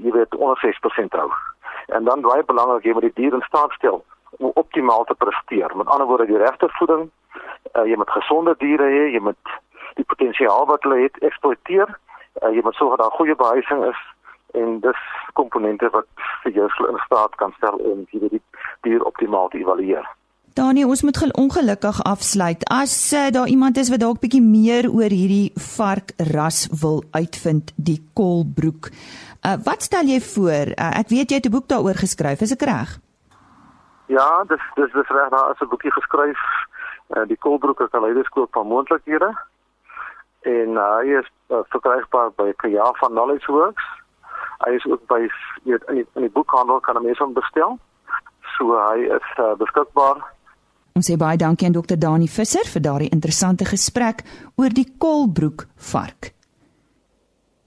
jy 0.00 0.10
weet 0.14 0.34
onder 0.34 0.58
6% 0.64 1.18
hou. 1.20 1.28
En 1.86 2.04
dan 2.04 2.20
baie 2.20 2.44
belangrik, 2.44 2.84
jy 2.84 2.92
moet 2.92 3.08
die 3.08 3.16
dier 3.20 3.34
in 3.34 3.44
staat 3.48 3.72
stel 3.78 4.04
om 4.38 4.50
optimaal 4.54 5.04
te 5.04 5.14
presteer. 5.14 5.76
Met 5.76 5.86
ander 5.86 6.06
woorde, 6.06 6.26
die 6.26 6.40
regte 6.40 6.68
voeding, 6.78 7.10
uh, 7.72 7.84
jy 7.86 7.96
moet 7.96 8.10
gesonde 8.10 8.54
diere 8.58 8.88
hê, 8.90 9.04
jy 9.14 9.20
moet 9.22 9.54
die 9.94 10.06
potensiaal 10.10 10.66
wat 10.66 10.82
hulle 10.82 11.04
het 11.04 11.20
eksploiteer. 11.22 11.92
Uh, 12.42 12.50
jy 12.50 12.64
moet 12.66 12.74
sorg 12.74 12.96
dat 12.96 13.04
daar 13.04 13.18
goeie 13.18 13.36
behuising 13.38 13.84
is 13.90 14.02
en 14.54 14.80
dis 14.80 15.06
komponente 15.38 15.88
wat 15.90 16.06
vir 16.42 16.52
jou 16.58 16.68
in 16.88 17.00
staat 17.06 17.34
kan 17.40 17.54
stel 17.56 17.78
om 17.78 18.04
die 18.12 18.42
dier 18.86 19.02
optimaal 19.02 19.48
te 19.50 19.58
evalueer. 19.58 20.06
Danie, 20.54 20.84
ons 20.86 21.02
moet 21.02 21.18
ongelukkig 21.34 21.96
afsluit. 22.06 22.60
As 22.70 23.12
uh, 23.12 23.26
daar 23.34 23.50
iemand 23.50 23.76
is 23.76 23.88
wat 23.90 24.04
dalk 24.04 24.20
bietjie 24.22 24.42
meer 24.42 24.86
oor 24.86 25.10
hierdie 25.10 25.50
varkras 25.58 26.68
wil 26.70 27.02
uitvind, 27.10 27.72
die 27.74 27.98
Kolbroek. 28.14 28.92
Uh, 29.44 29.58
wat 29.64 29.82
stel 29.82 30.08
jy 30.08 30.20
voor? 30.24 30.72
Uh, 30.72 30.92
ek 31.00 31.08
weet 31.12 31.30
jy 31.30 31.36
het 31.36 31.46
'n 31.46 31.52
boek 31.52 31.68
daaroor 31.68 31.98
geskryf, 32.00 32.40
is 32.40 32.52
ek 32.52 32.62
reg? 32.62 32.98
Ja, 34.06 34.44
dis 34.48 34.64
dis 34.74 34.92
dis 34.92 35.08
reg, 35.08 35.28
daar 35.28 35.50
is 35.52 35.60
'n 35.60 35.68
boekie 35.68 35.92
geskryf, 35.92 36.40
uh, 37.16 37.26
die 37.26 37.36
Kolbroek 37.36 37.80
'n 37.80 37.88
kaleidoskoop 37.90 38.52
van 38.52 38.66
moontlikhede. 38.66 39.30
En 40.40 40.68
uh, 40.68 40.96
hy 40.96 41.18
is 41.20 41.28
uh, 41.48 41.58
verkrygbaar 41.68 42.30
by 42.36 42.52
Kaya 42.56 42.92
van 42.92 43.10
Knowledge 43.10 43.52
Works. 43.52 43.84
Hy 44.64 44.70
is 44.70 44.84
ook 44.86 45.06
by 45.06 45.28
weet 45.64 45.84
in 45.88 45.94
die, 45.94 46.06
in 46.14 46.22
die 46.26 46.30
boekhandel 46.30 46.80
kan 46.80 47.02
mense 47.02 47.22
hom 47.22 47.32
bestel. 47.32 47.78
So 48.56 48.76
hy 48.76 49.08
is 49.16 49.28
uh, 49.38 49.54
beskikbaar. 49.60 50.20
Ons 50.94 51.10
sê 51.10 51.16
baie 51.16 51.36
dankie 51.36 51.66
aan 51.66 51.74
Dr. 51.74 51.96
Dani 51.98 52.28
Visser 52.28 52.68
vir 52.70 52.82
daardie 52.82 53.10
interessante 53.10 53.64
gesprek 53.64 54.22
oor 54.56 54.68
die 54.68 54.86
Kolbroek 54.98 55.66
vark. 55.76 56.30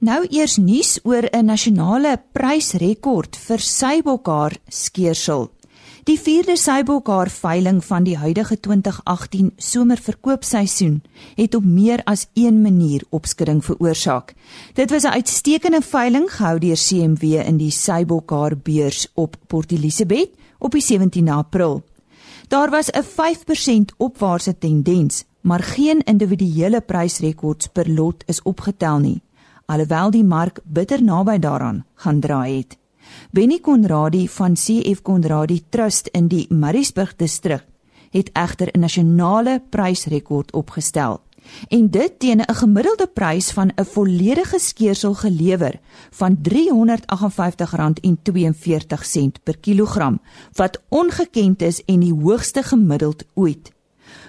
Nou 0.08 0.22
eers 0.32 0.54
nuus 0.56 1.00
oor 1.04 1.26
'n 1.36 1.46
nasionale 1.46 2.14
prysrekord 2.32 3.36
vir 3.36 3.60
sybokhaar 3.60 4.54
skeersel. 4.68 5.50
Die 6.04 6.20
4de 6.20 6.56
sybokhaar 6.56 7.30
veiling 7.30 7.84
van 7.86 8.04
die 8.04 8.16
huidige 8.18 8.60
2018 8.60 9.52
somerverkoopseisoen 9.58 11.02
het 11.36 11.56
op 11.56 11.64
meer 11.64 12.02
as 12.04 12.28
een 12.34 12.62
manier 12.62 13.04
opskudding 13.10 13.66
veroorsaak. 13.66 14.34
Dit 14.74 14.92
was 14.92 15.04
'n 15.04 15.18
uitstekende 15.20 15.82
veiling 15.82 16.32
gehou 16.32 16.60
deur 16.60 16.78
CMW 16.78 17.24
in 17.24 17.58
die 17.58 17.72
sybokhaar 17.72 18.58
beurs 18.58 19.08
op 19.14 19.36
Port 19.48 19.72
Elizabeth 19.72 20.30
op 20.58 20.72
die 20.72 20.82
17 20.82 21.30
April. 21.30 21.84
Daar 22.48 22.70
was 22.70 22.90
'n 22.92 23.04
5% 23.04 23.94
opwaartse 23.98 24.58
tendens, 24.58 25.24
maar 25.42 25.64
geen 25.64 26.00
individuele 26.04 26.82
prysrekords 26.82 27.68
per 27.68 27.90
lot 27.90 28.24
is 28.26 28.42
opgetel 28.42 29.00
nie, 29.00 29.22
alhoewel 29.68 30.12
die 30.12 30.24
mark 30.24 30.60
bitter 30.64 31.04
naby 31.04 31.38
daaraan 31.44 31.86
gaan 31.96 32.20
draai 32.20 32.58
het. 32.58 32.78
Benny 33.32 33.60
Konradi 33.60 34.28
van 34.28 34.54
CF 34.56 35.02
Konradi 35.02 35.62
Trust 35.70 36.08
in 36.16 36.28
die 36.32 36.48
Mariesburg 36.50 37.16
distrik 37.16 37.66
het 38.12 38.30
egter 38.34 38.70
'n 38.72 38.80
nasionale 38.80 39.62
prysrekord 39.70 40.52
opgestel 40.52 41.22
en 41.68 41.90
dit 41.90 42.20
teen 42.20 42.40
'n 42.42 42.56
gemiddelde 42.56 43.08
prys 43.08 43.52
van 43.52 43.72
'n 43.76 43.86
volledige 43.86 44.60
skeersel 44.60 45.14
gelewer 45.14 45.80
van 46.10 46.38
R358.42 46.42 46.44
per 49.44 49.58
kilogram 49.58 50.22
wat 50.54 50.82
ongekend 50.90 51.62
is 51.62 51.86
en 51.86 52.00
die 52.00 52.14
hoogste 52.14 52.64
gemiddeld 52.64 53.24
ooit. 53.34 53.72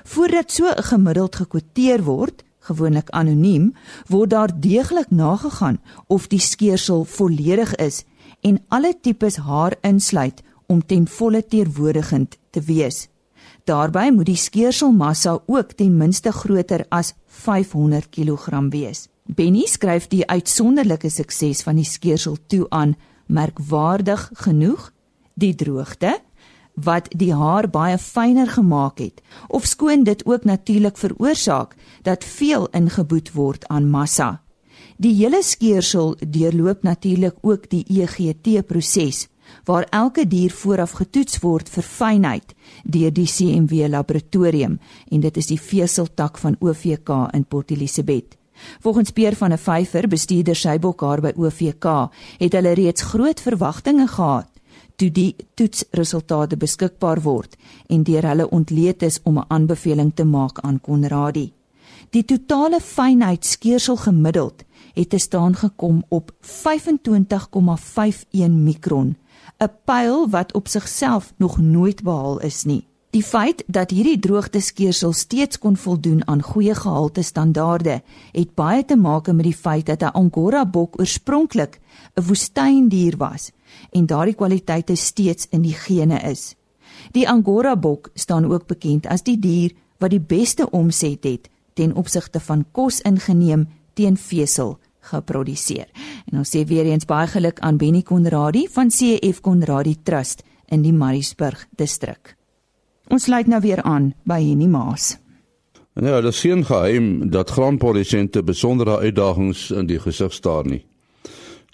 Voordat 0.05 0.53
so 0.53 0.66
'n 0.66 0.83
gemiddeld 0.83 1.37
gekwoteer 1.37 2.03
word, 2.05 2.44
gewoonlik 2.68 3.11
anoniem, 3.11 3.72
word 4.07 4.31
daar 4.31 4.52
deeglik 4.52 5.11
nagegaan 5.11 5.81
of 6.07 6.28
die 6.28 6.42
skeersel 6.42 7.04
volledig 7.04 7.74
is 7.81 8.04
en 8.40 8.61
alle 8.68 8.94
tipes 9.00 9.37
haar 9.37 9.76
insluit 9.83 10.42
om 10.66 10.85
ten 10.87 11.09
volle 11.09 11.42
teenwoordigend 11.42 12.37
te 12.50 12.61
wees. 12.61 13.09
Daarby 13.68 14.09
moet 14.12 14.28
die 14.31 14.40
skeerselmassa 14.40 15.38
ook 15.46 15.72
ten 15.76 15.96
minste 15.96 16.33
groter 16.33 16.87
as 16.88 17.14
500 17.26 18.09
kg 18.11 18.62
wees. 18.72 19.09
Benny 19.28 19.66
skryf 19.68 20.09
die 20.09 20.24
uitsonderlike 20.26 21.11
sukses 21.12 21.61
van 21.62 21.76
die 21.76 21.85
skeersel 21.85 22.38
toe 22.46 22.64
aan 22.72 22.96
merkwaardig 23.26 24.31
genoeg 24.40 24.88
die 25.37 25.54
droogte 25.54 26.16
wat 26.85 27.09
die 27.17 27.35
haar 27.35 27.69
baie 27.71 27.99
fyner 27.99 28.49
gemaak 28.49 28.99
het 28.99 29.23
of 29.49 29.67
skoon 29.67 30.05
dit 30.05 30.27
ook 30.27 30.45
natuurlik 30.45 30.99
veroorsaak 30.99 31.75
dat 32.03 32.25
veel 32.25 32.69
ingeboet 32.73 33.33
word 33.33 33.67
aan 33.69 33.91
massa. 33.91 34.41
Die 34.97 35.14
hele 35.14 35.43
skeersel 35.43 36.17
deurloop 36.27 36.83
natuurlik 36.83 37.37
ook 37.41 37.69
die 37.71 37.85
EGT 38.03 38.67
proses 38.67 39.29
waar 39.64 39.87
elke 39.91 40.27
dier 40.29 40.51
vooraf 40.51 40.97
getoets 40.99 41.38
word 41.41 41.69
vir 41.69 41.83
fynheid 41.83 42.55
deur 42.85 43.12
die 43.14 43.29
CMW 43.29 43.88
laboratorium 43.88 44.79
en 45.11 45.21
dit 45.21 45.37
is 45.37 45.47
die 45.47 45.61
veseltak 45.61 46.38
van 46.38 46.57
OVK 46.61 47.14
in 47.33 47.45
Port 47.45 47.71
Elizabeth. 47.71 48.37
Volgens 48.81 49.11
Peer 49.11 49.37
van 49.37 49.53
'n 49.53 49.59
vyfer 49.59 50.09
bestuurder 50.09 50.57
Sybokhaar 50.57 51.21
by 51.21 51.33
OVK 51.37 52.11
het 52.38 52.53
hulle 52.53 52.73
reeds 52.75 53.03
groot 53.03 53.41
verwagtinge 53.41 54.07
gehad 54.07 54.58
toe 54.99 55.11
die 55.15 55.37
toetsresultate 55.55 56.57
beskikbaar 56.59 57.21
word 57.23 57.55
en 57.87 58.03
deur 58.07 58.27
hulle 58.27 58.49
ontleed 58.51 59.03
is 59.03 59.21
om 59.23 59.39
'n 59.39 59.45
aanbeveling 59.49 60.13
te 60.15 60.25
maak 60.25 60.59
aan 60.61 60.81
Konradi. 60.81 61.53
Die 62.11 62.25
totale 62.25 62.81
fynheid 62.81 63.45
skeersel 63.45 63.97
gemiddeld 63.97 64.65
het 64.95 65.11
te 65.11 65.19
staan 65.19 65.55
gekom 65.55 66.05
op 66.09 66.33
25,51 66.41 68.51
mikron 68.51 69.17
'n 69.61 69.71
pyl 69.85 70.29
wat 70.29 70.55
op 70.55 70.69
sigself 70.69 71.33
nog 71.37 71.59
nooit 71.59 72.03
behaal 72.03 72.41
is 72.41 72.65
nie. 72.65 72.87
Die 73.11 73.23
feit 73.23 73.65
dat 73.67 73.91
hierdie 73.91 74.19
droogteskeersel 74.19 75.13
steeds 75.13 75.59
kon 75.59 75.77
voldoen 75.77 76.29
aan 76.29 76.43
goeie 76.43 76.75
gehalte 76.75 77.23
standaarde, 77.23 78.03
het 78.33 78.55
baie 78.55 78.85
te 78.85 78.97
maak 78.97 79.33
met 79.33 79.45
die 79.45 79.57
feit 79.57 79.87
dat 79.87 80.03
'n 80.03 80.13
Angora 80.13 80.67
bok 80.67 81.01
oorspronklik 81.01 81.81
'n 82.15 82.23
woestyndier 82.23 83.17
was 83.17 83.51
en 83.90 84.07
daardie 84.07 84.35
kwaliteite 84.35 84.96
steeds 84.96 85.46
in 85.51 85.62
die 85.62 85.74
gene 85.74 86.20
is. 86.31 86.55
Die 87.12 87.29
Angora 87.29 87.77
bok 87.77 88.11
staan 88.14 88.44
ook 88.44 88.66
bekend 88.66 89.07
as 89.07 89.22
die 89.22 89.38
dier 89.38 89.74
wat 89.98 90.11
die 90.11 90.22
beste 90.22 90.70
omset 90.70 91.24
het 91.24 91.48
ten 91.74 91.94
opsigte 91.94 92.40
van 92.40 92.64
kos 92.72 93.01
ingeneem 93.01 93.66
teen 93.94 94.16
vesel 94.16 94.79
geproduseer. 95.11 95.87
En 96.31 96.42
ons 96.42 96.51
sê 96.51 96.64
weer 96.66 96.87
eens 96.90 97.07
baie 97.09 97.29
geluk 97.31 97.61
aan 97.64 97.79
Benny 97.79 98.03
Konradi 98.03 98.66
van 98.70 98.90
CF 98.92 99.40
Konradi 99.40 99.96
Trust 100.03 100.44
in 100.68 100.83
die 100.83 100.92
Mariesburg 100.92 101.66
distrik. 101.77 102.35
Ons 103.09 103.24
sluit 103.24 103.48
nou 103.48 103.61
weer 103.64 103.83
aan 103.83 104.12
by 104.29 104.40
Henny 104.42 104.68
Maas. 104.68 105.16
Ja, 105.98 106.20
dit 106.20 106.31
is 106.31 106.40
geen 106.44 106.64
geheim 106.64 107.31
dat 107.31 107.51
graanprodusente 107.51 108.42
besondere 108.42 108.98
uitdagings 108.98 109.70
in 109.70 109.88
die 109.88 109.98
gesig 109.98 110.33
staar 110.33 110.66
nie. 110.66 110.85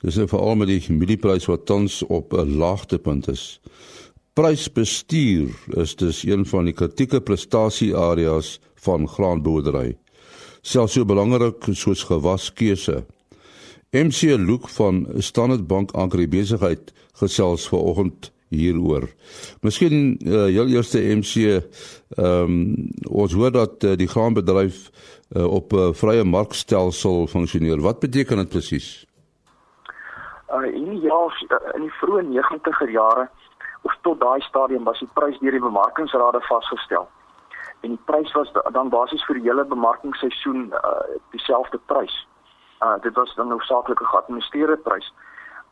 Dis 0.05 0.19
veral 0.29 0.59
met 0.61 0.69
die 0.69 0.83
mielieprys 0.93 1.47
wat 1.49 1.63
tans 1.65 2.03
op 2.13 2.35
'n 2.37 2.59
laagtepunt 2.61 3.29
is. 3.29 3.61
Prysbestuur 4.37 5.49
is 5.81 5.97
dus 5.97 6.25
een 6.25 6.47
van 6.47 6.65
die 6.65 6.75
kritieke 6.75 7.21
prestasieareas 7.21 8.61
van 8.75 9.09
graanboerdery. 9.09 9.97
Selfs 10.61 10.93
so 10.93 11.05
belangrik 11.05 11.65
soos 11.73 12.03
gewaskeuse. 12.03 13.05
MC 13.91 14.21
Luke 14.37 14.69
van 14.69 15.07
Standard 15.19 15.67
Bank 15.67 15.93
Agri 15.93 16.29
Besigheid 16.29 16.93
gesels 17.13 17.69
vanoggend 17.69 18.33
hieroor. 18.49 19.09
Miskien 19.61 20.19
uh, 20.27 20.45
heel 20.45 20.69
eerste 20.69 20.99
MC 20.99 21.63
ehm 22.17 22.27
um, 22.27 22.91
ons 23.09 23.33
hoor 23.33 23.53
dat 23.53 23.85
uh, 23.85 23.97
die 23.97 24.09
graanbedryf 24.09 24.91
uh, 25.37 25.45
op 25.45 25.73
'n 25.73 25.77
uh, 25.77 25.93
vrye 25.93 26.25
markstelsel 26.25 27.27
funksioneer. 27.27 27.81
Wat 27.81 27.99
beteken 27.99 28.37
dit 28.37 28.49
presies? 28.49 29.07
Uh 30.55 30.75
in 30.75 30.85
die 30.85 31.01
jaar 31.01 31.35
in 31.75 31.81
die 31.81 31.95
vroeë 32.01 32.23
90er 32.31 32.91
jare 32.91 33.29
of 33.83 33.97
tot 34.01 34.21
daai 34.21 34.41
stadium 34.41 34.85
was 34.85 34.99
die 34.99 35.11
prys 35.19 35.39
deur 35.39 35.51
die 35.51 35.61
bemarkingsrade 35.61 36.41
vasgestel. 36.49 37.09
En 37.81 37.89
die 37.89 38.05
prys 38.05 38.33
was 38.33 38.53
dan 38.73 38.89
basies 38.89 39.25
vir 39.29 39.41
die 39.41 39.49
hele 39.49 39.65
bemarkingsseisoen 39.65 40.71
uh, 40.73 40.93
dieselfde 41.37 41.81
prys. 41.93 42.15
Uh 42.83 42.97
dit 43.03 43.15
was 43.15 43.35
dan 43.35 43.53
'n 43.53 43.61
geadministreerde 44.13 44.77
prys. 44.77 45.13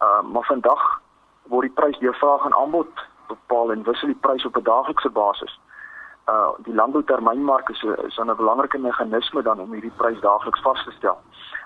Uh 0.00 0.22
maar 0.22 0.44
vandag 0.44 1.00
word 1.42 1.66
die 1.66 1.76
prys 1.80 1.98
deur 1.98 2.14
vraag 2.14 2.44
en 2.44 2.56
aanbod 2.56 3.06
bepaal 3.28 3.72
en 3.72 3.82
wissel 3.82 4.06
die 4.06 4.22
prys 4.26 4.44
op 4.44 4.56
'n 4.56 4.62
daaglikse 4.62 5.10
basis. 5.10 5.60
Uh 6.28 6.50
die 6.58 6.74
landboutermynmark 6.74 7.68
is 7.68 7.82
'n 7.82 8.06
is 8.06 8.18
'n 8.18 8.36
belangrike 8.36 8.78
meganisme 8.78 9.42
dan 9.42 9.60
om 9.60 9.72
hierdie 9.72 9.96
prys 9.96 10.20
daagliks 10.20 10.62
vas 10.62 10.84
te 10.84 10.90
stel. 10.90 11.18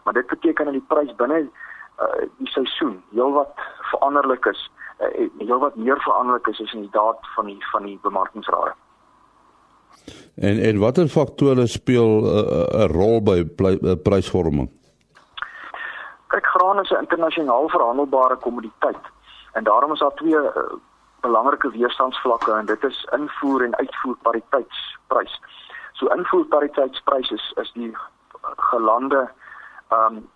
Maar 0.05 0.14
dit 0.14 0.26
beteken 0.26 0.64
dat 0.64 0.74
die 0.74 0.88
prys 0.88 1.14
binne 1.14 1.48
uh 2.00 2.26
die 2.38 2.48
seisoen 2.48 3.02
heelwat 3.12 3.54
veranderlik 3.90 4.46
is. 4.46 4.70
Uh 5.00 5.28
heelwat 5.38 5.76
meer 5.76 6.00
veranderlik 6.00 6.46
is 6.46 6.61
as 6.61 6.72
in 6.72 6.80
die 6.80 6.96
daad 6.96 7.18
van 7.35 7.46
die 7.46 7.61
van 7.72 7.85
die 7.85 7.98
bemarkingsrade. 8.02 8.74
En 10.35 10.59
en 10.62 10.78
watter 10.78 11.09
faktore 11.09 11.66
speel 11.66 12.11
'n 12.20 12.24
uh, 12.24 12.80
uh, 12.80 12.88
rol 12.92 13.22
by 13.22 13.38
uh, 13.59 13.94
prysvorming? 14.02 14.70
Kyk, 16.28 16.46
graan 16.46 16.80
is 16.80 16.90
'n 16.90 17.00
internasionaal 17.04 17.68
verhandelbare 17.68 18.37
kommoditeit 18.37 19.04
en 19.52 19.64
daarom 19.64 19.92
is 19.92 19.98
daar 19.98 20.14
twee 20.14 20.35
uh, 20.35 20.50
belangrike 21.20 21.70
weerstandsvlakke 21.70 22.52
en 22.52 22.66
dit 22.66 22.85
is 22.85 23.09
invoer 23.18 23.64
en 23.64 23.76
uitvoer 23.76 24.16
pariteitsprys. 24.22 25.40
So 25.92 26.06
invoer 26.06 26.44
pariteitsprys 26.44 27.30
is 27.30 27.52
is 27.62 27.72
die 27.72 27.96
gelande 28.70 29.30
ehm 29.88 30.16
um, 30.16 30.28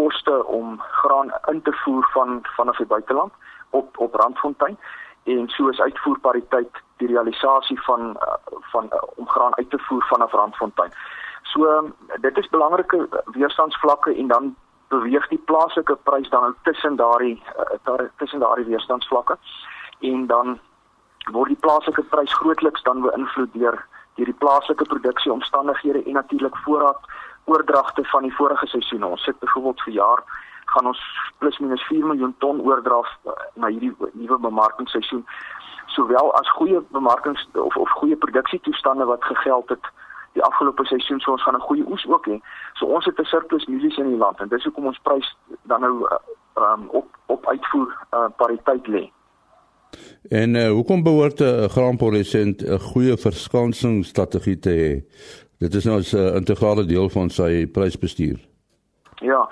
koste 0.00 0.44
om 0.46 0.78
graan 1.00 1.32
in 1.52 1.62
te 1.62 1.72
voer 1.82 2.08
van 2.12 2.38
vanaf 2.56 2.76
die 2.76 2.86
buiteland 2.86 3.32
op 3.70 3.98
op 3.98 4.14
Randfontein 4.14 4.78
en 5.24 5.48
so 5.48 5.68
is 5.68 5.80
uitvoerpariteit 5.80 6.82
die 6.96 7.08
realisasie 7.08 7.80
van 7.82 8.00
uh, 8.08 8.36
van 8.72 8.84
uh, 8.92 9.02
om 9.16 9.28
graan 9.28 9.56
uit 9.56 9.70
te 9.70 9.78
voer 9.78 10.04
vanaf 10.08 10.32
Randfontein. 10.32 10.92
So 11.42 11.64
um, 11.64 11.94
dit 12.20 12.38
is 12.38 12.48
belangrike 12.48 13.08
weerstandsvlakke 13.24 14.14
en 14.14 14.26
dan 14.26 14.54
beweeg 14.88 15.28
die 15.28 15.42
plaaslike 15.50 15.96
prys 16.02 16.28
dan 16.28 16.54
tussen 16.62 16.96
daardie 16.96 17.42
uh, 17.88 18.08
tussen 18.16 18.40
daardie 18.40 18.64
weerstandsvlakke 18.64 19.38
en 20.00 20.26
dan 20.26 20.58
word 21.32 21.48
die 21.48 21.62
plaaslike 21.66 22.02
prys 22.02 22.34
grootliks 22.34 22.82
dan 22.82 23.02
beïnvloed 23.04 23.52
deur 23.52 23.86
deur 24.14 24.30
die 24.32 24.40
plaaslike 24.44 24.84
produksieomstandighede 24.84 26.02
en 26.04 26.12
natuurlik 26.12 26.56
voorraad 26.64 27.10
oordragte 27.48 28.04
van 28.12 28.22
die 28.22 28.34
vorige 28.36 28.66
seisoene. 28.66 29.06
Ons 29.06 29.24
sit 29.24 29.38
byvoorbeeld 29.38 29.82
vir 29.86 29.92
jaar 29.92 30.22
gaan 30.72 30.86
ons 30.86 31.00
plus 31.38 31.58
minus 31.58 31.86
4 31.88 32.06
miljoen 32.06 32.34
ton 32.38 32.60
oordraf 32.60 33.08
uh, 33.24 33.32
na 33.54 33.70
hierdie 33.72 33.94
nuwe 34.12 34.38
bemarkingsseisoen. 34.38 35.24
Sowel 35.96 36.32
as 36.40 36.50
goeie 36.58 36.80
bemarkings 36.92 37.48
of 37.52 37.76
of 37.76 37.94
goeie 38.00 38.16
produksietoestande 38.16 39.04
wat 39.08 39.24
gegeld 39.24 39.68
het 39.68 39.92
die 40.36 40.44
afgelope 40.44 40.84
seisoen, 40.84 41.20
so 41.20 41.32
ons 41.32 41.42
gaan 41.42 41.56
'n 41.56 41.68
goeie 41.68 41.86
oes 41.88 42.06
ook 42.06 42.26
hê. 42.26 42.36
So 42.74 42.86
ons 42.86 43.04
het 43.04 43.18
'n 43.18 43.24
surplus 43.24 43.66
mielies 43.66 43.96
in 43.96 44.08
die 44.08 44.22
land 44.24 44.40
en 44.40 44.48
dis 44.48 44.64
hoekom 44.64 44.86
ons 44.86 45.00
prys 45.02 45.36
dan 45.62 45.80
nou 45.80 45.94
uh, 46.04 46.18
um, 46.62 46.88
op 46.88 47.06
op 47.26 47.46
uitvoer 47.46 47.96
uh, 48.14 48.28
pariteit 48.36 48.86
lê. 48.86 49.10
En 50.28 50.54
uh, 50.54 50.70
hoekom 50.70 51.02
behoort 51.02 51.40
'n 51.40 51.68
graanprodusent 51.68 52.62
'n 52.62 52.78
goeie 52.78 53.16
verskansingsstrategie 53.16 54.58
te 54.58 54.70
hê? 54.70 54.92
Dit 55.58 55.74
is 55.74 55.84
nou 55.84 56.00
'n 56.00 56.34
integrale 56.34 56.84
deel 56.84 57.08
van 57.08 57.30
sy 57.30 57.66
prysbestuur. 57.66 58.38
Ja, 59.14 59.48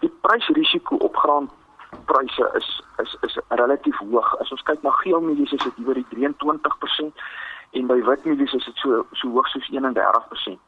die 0.00 0.12
prysrisiko 0.20 0.96
op 0.96 1.16
graanpryse 1.16 2.50
is 2.54 2.82
is 2.96 3.16
is 3.20 3.38
relatief 3.48 3.96
hoog. 3.96 4.38
As 4.38 4.50
ons 4.50 4.62
kyk 4.62 4.82
na 4.82 4.90
geelmielies 4.90 5.52
is 5.52 5.62
dit 5.62 5.86
oor 5.86 5.94
die 5.94 6.06
23% 6.08 7.22
en 7.70 7.86
by 7.86 8.02
witmielies 8.04 8.52
is 8.52 8.64
dit 8.64 8.76
so 8.76 9.06
so 9.12 9.28
hoog 9.28 9.48
soos 9.48 9.70
31%. 9.70 10.60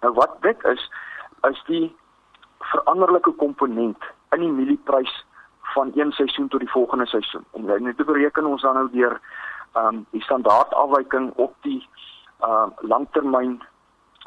Nou 0.00 0.12
wat 0.12 0.36
dit 0.40 0.64
is 0.64 0.90
is 1.48 1.62
die 1.66 1.96
veranderlike 2.58 3.30
komponent 3.30 4.02
in 4.30 4.40
die 4.40 4.52
mielieprys 4.52 5.24
van 5.74 5.92
een 5.94 6.12
seisoen 6.12 6.48
tot 6.48 6.60
die 6.60 6.70
volgende 6.70 7.06
seisoen. 7.06 7.44
En 7.52 7.82
net 7.82 7.96
te 7.96 8.04
bereken 8.04 8.46
ons 8.46 8.62
dan 8.62 8.74
nou 8.74 8.88
deur 8.90 9.20
ehm 9.72 9.86
um, 9.86 10.06
die 10.10 10.22
standaardafwyking 10.22 11.32
op 11.34 11.54
die 11.62 11.88
ehm 12.40 12.50
uh, 12.50 12.66
langtermyn 12.80 13.62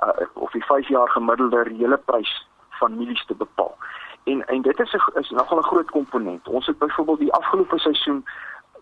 uh, 0.04 0.28
of 0.34 0.52
die 0.52 0.66
5 0.66 0.88
jaar 0.88 1.10
gemiddelde 1.10 1.64
reële 1.64 1.98
prys 1.98 2.48
van 2.70 2.98
mielies 2.98 3.26
te 3.26 3.36
bepaal. 3.36 3.78
En 4.24 4.48
en 4.48 4.62
dit 4.62 4.80
is 4.80 4.94
'n 4.94 5.20
is 5.20 5.30
nogal 5.30 5.58
'n 5.58 5.64
groot 5.64 5.92
komponent. 5.92 6.48
Ons 6.48 6.66
het 6.66 6.78
byvoorbeeld 6.78 7.20
die 7.20 7.34
afgelope 7.34 7.80
seisoen 7.80 8.26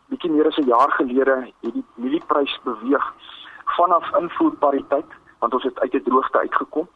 bietjie 0.06 0.32
meer 0.32 0.48
as 0.48 0.58
'n 0.58 0.68
jaar 0.68 0.92
gelede 0.92 1.52
het 1.62 1.74
die 1.74 1.86
mielieprys 1.94 2.60
beweeg 2.64 3.14
vanaf 3.66 4.16
invoerpariteit 4.16 5.12
want 5.40 5.54
ons 5.54 5.64
het 5.64 5.80
uit 5.80 5.94
'n 5.94 6.04
droogte 6.04 6.40
uitgekom 6.40 6.88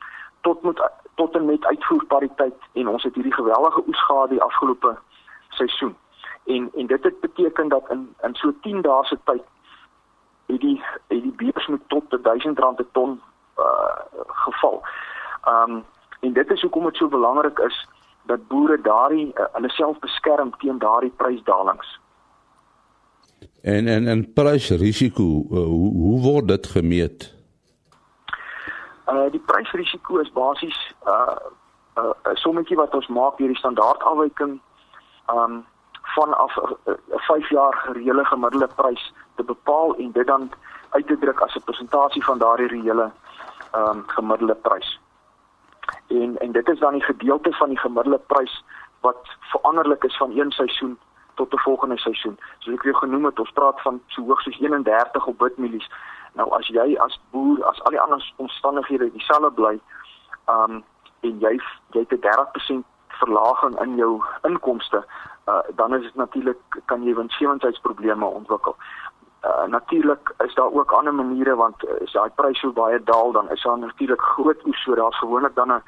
tot 0.42 0.62
met 0.62 0.90
tot 1.16 1.36
en 1.36 1.46
met 1.46 1.66
uitvoerpariteit 1.66 2.60
en 2.74 2.88
ons 2.88 3.04
het 3.04 3.16
hierdie 3.16 3.34
geweldige 3.34 3.84
oes 3.88 4.04
gehad 4.06 4.30
die 4.30 4.42
afgelope 4.42 4.98
seisoen. 5.50 5.96
En 6.46 6.72
en 6.76 6.88
dit 6.88 7.04
het 7.04 7.20
beteken 7.20 7.68
dat 7.68 7.90
in 7.90 8.16
in 8.22 8.36
so 8.36 8.54
10 8.62 8.82
dae 8.82 9.06
se 9.06 9.18
tyd 9.24 9.44
het 10.46 10.62
die 10.62 10.84
het 11.08 11.22
die 11.22 11.36
beurs 11.36 11.68
met 11.68 11.82
tot 11.88 12.04
R1000 12.18 12.80
'n 12.80 12.88
ton 12.92 13.22
uh 13.60 14.24
geval. 14.46 14.82
Um 15.48 15.86
en 16.20 16.34
dit 16.34 16.52
is 16.52 16.62
hoekom 16.62 16.84
dit 16.84 16.96
so 16.96 17.08
belangrik 17.08 17.60
is 17.60 17.88
dat 18.24 18.48
boere 18.48 18.82
daardie 18.82 19.32
uh, 19.34 19.46
hulle 19.52 19.70
self 19.70 20.00
beskerm 20.00 20.52
teen 20.58 20.78
daardie 20.80 21.14
prysdalings. 21.16 22.00
En 23.62 23.88
en 23.88 24.08
en 24.08 24.34
prysrisiko, 24.34 25.24
uh, 25.24 25.64
hoe 25.64 25.94
hoe 25.94 26.22
word 26.22 26.48
dit 26.48 26.68
gemeet? 26.68 27.34
Uh 29.08 29.30
die 29.32 29.44
prysrisiko 29.46 30.20
is 30.20 30.32
basies 30.32 30.80
uh 31.06 31.36
'n 32.00 32.06
uh, 32.06 32.32
uh, 32.32 32.36
sommetjie 32.36 32.78
wat 32.78 32.94
ons 32.96 33.08
maak 33.08 33.38
deur 33.38 33.48
die 33.48 33.58
standaardafwyking 33.58 34.60
um 35.34 35.66
vanaf 36.16 36.58
'n 36.58 36.78
uh, 36.92 36.96
5 37.28 37.50
jaar 37.50 37.90
reële 37.94 38.26
gemiddelde 38.26 38.70
prys 38.76 39.14
te 39.36 39.44
bepaal 39.44 39.96
en 39.96 40.12
dit 40.12 40.28
dan 40.28 40.52
uit 40.90 41.08
te 41.08 41.18
druk 41.18 41.40
as 41.40 41.56
'n 41.56 41.64
persentasie 41.66 42.24
van 42.24 42.38
daardie 42.38 42.68
reële 42.68 43.12
um 43.76 44.04
gemiddelde 44.08 44.56
prys. 44.56 45.00
En 46.08 46.38
en 46.38 46.52
dit 46.52 46.70
is 46.70 46.80
dan 46.80 46.94
die 46.94 47.04
gedeelte 47.04 47.52
van 47.52 47.70
die 47.70 47.80
gemiddelde 47.80 48.20
prys 48.20 48.64
wat 49.00 49.28
veranderlik 49.40 50.04
is 50.04 50.18
van 50.18 50.38
een 50.38 50.52
seisoen 50.52 50.98
tot 51.36 51.54
'n 51.54 51.58
volgende 51.58 51.98
seisoen. 51.98 52.40
Soos 52.58 52.74
ek 52.74 52.84
weer 52.84 52.96
genoem 52.96 53.26
het, 53.26 53.40
ons 53.40 53.52
praat 53.52 53.82
van 53.82 54.02
so 54.08 54.22
hoog 54.22 54.42
soos 54.42 54.60
31 54.60 55.26
op 55.26 55.40
witmielies. 55.40 55.90
Nou 56.34 56.52
as 56.52 56.68
jy 56.68 56.98
as 56.98 57.20
boer, 57.32 57.66
as 57.66 57.84
al 57.84 57.92
die 57.92 58.02
ander 58.02 58.34
omstandighede 58.36 59.12
dieselfde 59.12 59.52
bly, 59.52 59.80
um 60.48 60.84
en 61.20 61.40
jy 61.40 61.60
jy 61.92 62.00
het 62.00 62.12
'n 62.12 62.20
30% 62.20 62.86
verlaging 63.08 63.80
in 63.82 63.96
jou 63.96 64.24
inkomste, 64.42 65.06
uh, 65.50 65.60
dan 65.76 65.96
is 65.96 66.02
dit 66.02 66.16
natuurlik 66.16 66.82
kan 66.86 67.04
jy 67.04 67.16
winsgewendheidsprobleme 67.16 68.26
ontwikkel. 68.26 68.76
Uh, 69.44 69.72
natuurlik 69.72 70.34
is 70.46 70.56
daar 70.56 70.72
ook 70.72 70.92
ander 70.92 71.14
maniere 71.14 71.56
want 71.56 71.84
uh, 71.84 72.02
as 72.04 72.12
daai 72.12 72.30
pryse 72.36 72.60
so 72.60 72.72
baie 72.76 73.00
daal 73.04 73.32
dan 73.32 73.52
is 73.52 73.64
daar 73.64 73.80
natuurlik 73.80 74.22
groot 74.22 74.66
oes 74.68 74.82
so 74.84 74.96
daar's 74.96 75.20
gewoonlik 75.20 75.56
dan 75.56 75.72
'n 75.72 75.82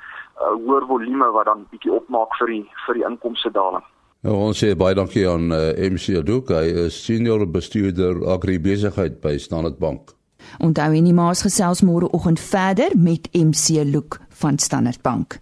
hoër 0.65 0.85
volume 0.87 1.31
wat 1.31 1.45
dan 1.45 1.65
bietjie 1.69 1.91
opmaak 1.91 2.35
vir 2.39 2.47
die 2.47 2.65
vir 2.85 2.93
die 2.93 3.05
inkomste 3.09 3.51
daling. 3.51 3.83
Nou 4.21 4.35
ons 4.37 4.63
sê 4.63 4.75
baie 4.77 4.95
dankie 4.95 5.23
aan 5.29 5.51
uh, 5.51 5.71
eh, 5.71 5.91
MC 5.91 6.17
Aduk, 6.19 6.49
hy 6.53 6.85
is 6.85 6.97
senior 7.05 7.47
bestuurder 7.49 8.19
agribesigheid 8.35 9.19
by 9.21 9.37
Standard 9.37 9.79
Bank. 9.79 10.13
Onthou 10.59 10.91
en 10.93 11.07
die 11.09 11.13
maas 11.13 11.41
gesels 11.41 11.81
môreoggend 11.81 12.39
verder 12.39 12.93
met 12.97 13.29
MC 13.33 13.81
Luke 13.85 14.21
van 14.29 14.57
Standard 14.57 15.01
Bank. 15.01 15.39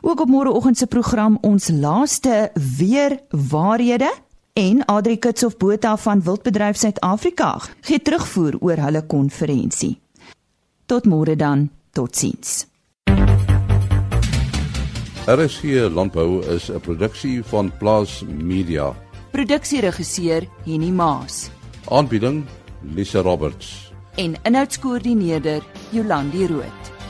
Ook 0.00 0.20
op 0.20 0.28
môreoggend 0.28 0.78
se 0.78 0.86
program 0.86 1.38
ons 1.42 1.68
laaste 1.68 2.50
weer 2.78 3.18
waarhede 3.50 4.08
en 4.52 4.82
Adri 4.86 5.18
Kitshof 5.18 5.56
Botha 5.56 5.96
van 5.96 6.20
Wildbedryf 6.22 6.76
Suid-Afrika 6.76 7.60
gee 7.80 8.02
terugvoer 8.02 8.58
oor 8.60 8.82
hulle 8.84 9.02
konferensie. 9.06 9.96
Tot 10.86 11.08
môre 11.08 11.36
dan, 11.36 11.70
totsiens. 11.92 12.66
RSG 15.26 15.88
Landbou 15.94 16.42
is 16.54 16.68
'n 16.70 16.80
produksie 16.80 17.42
van 17.42 17.72
Plaas 17.78 18.22
Media. 18.26 18.94
Produksieregisseur 19.30 20.48
Henny 20.64 20.90
Maas. 20.90 21.50
Aanbieding 21.88 22.44
Lisa 22.94 23.20
Roberts. 23.20 23.92
En 24.16 24.34
inhoudskoördineerder 24.42 25.62
Jolandi 25.90 26.46
Root. 26.46 27.01